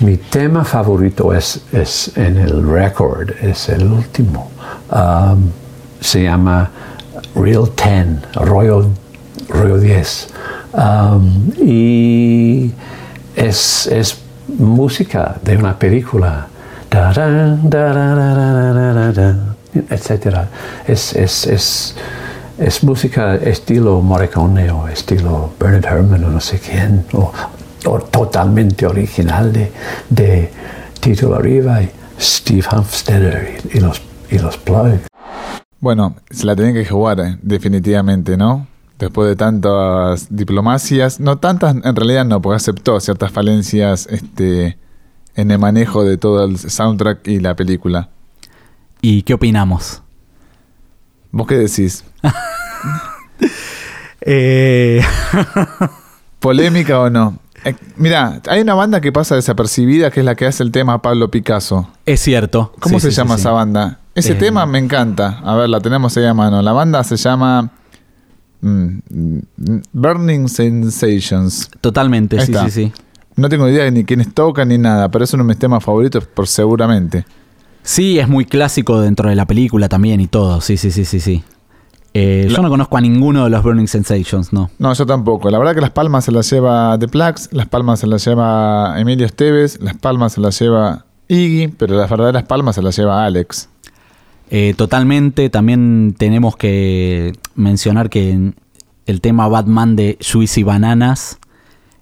[0.00, 4.50] Mi tema favorito es, es en el record, es el último.
[4.90, 5.50] Um,
[6.00, 6.70] se llama
[7.34, 8.86] Real 10, Royal,
[9.48, 10.28] Royal 10.
[10.72, 12.72] Um, y
[13.36, 14.18] es, es
[14.58, 16.48] música de una película,
[19.90, 20.48] etc.
[20.86, 21.96] Es, es, es,
[22.58, 27.32] es, música estilo Morricone o estilo Bernard Herrmann o no sé quién, o,
[27.86, 29.72] o totalmente original de,
[30.10, 30.50] de
[31.00, 34.00] Tito Arriba y Steve Humstetter y, y, los,
[34.30, 35.00] y los Plug.
[35.80, 38.66] Bueno, se la tienen que jugar, eh, definitivamente, ¿no?
[39.02, 44.78] después de tantas diplomacias, no tantas en realidad no, porque aceptó ciertas falencias este,
[45.34, 48.10] en el manejo de todo el soundtrack y la película.
[49.00, 50.02] ¿Y qué opinamos?
[51.32, 52.04] ¿Vos qué decís?
[54.20, 55.02] eh...
[56.38, 57.38] ¿Polémica o no?
[57.64, 61.00] Eh, mira, hay una banda que pasa desapercibida que es la que hace el tema
[61.00, 61.88] Pablo Picasso.
[62.06, 62.72] Es cierto.
[62.80, 64.00] ¿Cómo Sí, se sí, llama sí, esa banda?
[64.14, 65.40] Ese Eh, tema me encanta.
[65.44, 66.60] A ver, la tenemos ahí a mano.
[66.60, 67.70] La banda se llama
[68.60, 68.98] mm,
[69.92, 71.70] Burning Sensations.
[71.80, 72.92] Totalmente, sí, sí, sí.
[73.36, 75.82] No tengo idea de ni quiénes tocan ni nada, pero es uno de mis temas
[75.82, 77.24] favoritos por seguramente.
[77.82, 80.60] Sí, es muy clásico dentro de la película también y todo.
[80.60, 81.42] Sí, sí, sí, sí, sí.
[82.14, 84.70] Eh, La- Yo no conozco a ninguno de los Burning Sensations, no.
[84.78, 85.50] No, yo tampoco.
[85.50, 89.00] La verdad que las palmas se las lleva The Plax, las palmas se las lleva
[89.00, 93.24] Emilio Esteves, las palmas se las lleva Iggy, pero las verdaderas palmas se las lleva
[93.24, 93.68] Alex.
[94.50, 95.48] Eh, totalmente.
[95.48, 98.52] También tenemos que mencionar que
[99.06, 101.38] el tema Batman de Juicy Bananas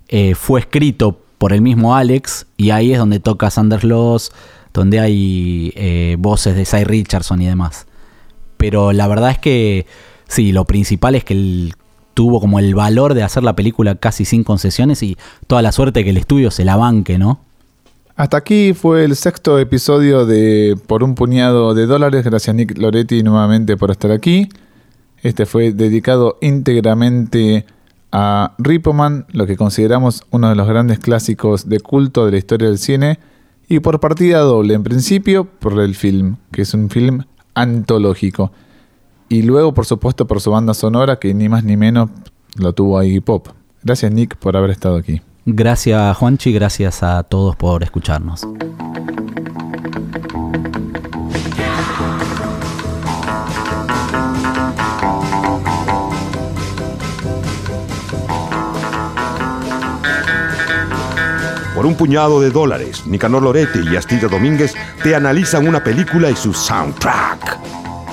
[0.08, 4.32] eh, fue escrito por el mismo Alex y ahí es donde toca Sanders Loss,
[4.72, 7.86] donde hay eh, voces de Cy Richardson y demás.
[8.56, 9.86] Pero la verdad es que
[10.28, 11.74] sí, lo principal es que él
[12.14, 15.16] tuvo como el valor de hacer la película casi sin concesiones y
[15.46, 17.40] toda la suerte que el estudio se la banque, ¿no?
[18.16, 22.22] Hasta aquí fue el sexto episodio de Por un puñado de dólares.
[22.24, 24.48] Gracias Nick Loretti nuevamente por estar aquí.
[25.22, 27.64] Este fue dedicado íntegramente
[28.12, 32.68] a Ripoman, lo que consideramos uno de los grandes clásicos de culto de la historia
[32.68, 33.18] del cine.
[33.72, 37.22] Y por partida doble, en principio por el film, que es un film
[37.54, 38.50] antológico.
[39.28, 42.10] Y luego, por supuesto, por su banda sonora, que ni más ni menos
[42.56, 43.46] lo tuvo Iggy Pop.
[43.84, 45.22] Gracias Nick por haber estado aquí.
[45.46, 48.44] Gracias Juanchi, gracias a todos por escucharnos.
[61.80, 66.36] Por un puñado de dólares, Nicanor Lorete y Astilla Domínguez te analizan una película y
[66.36, 67.58] su soundtrack.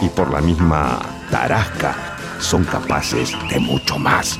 [0.01, 0.99] Y por la misma
[1.29, 4.39] tarasca, son capaces de mucho más.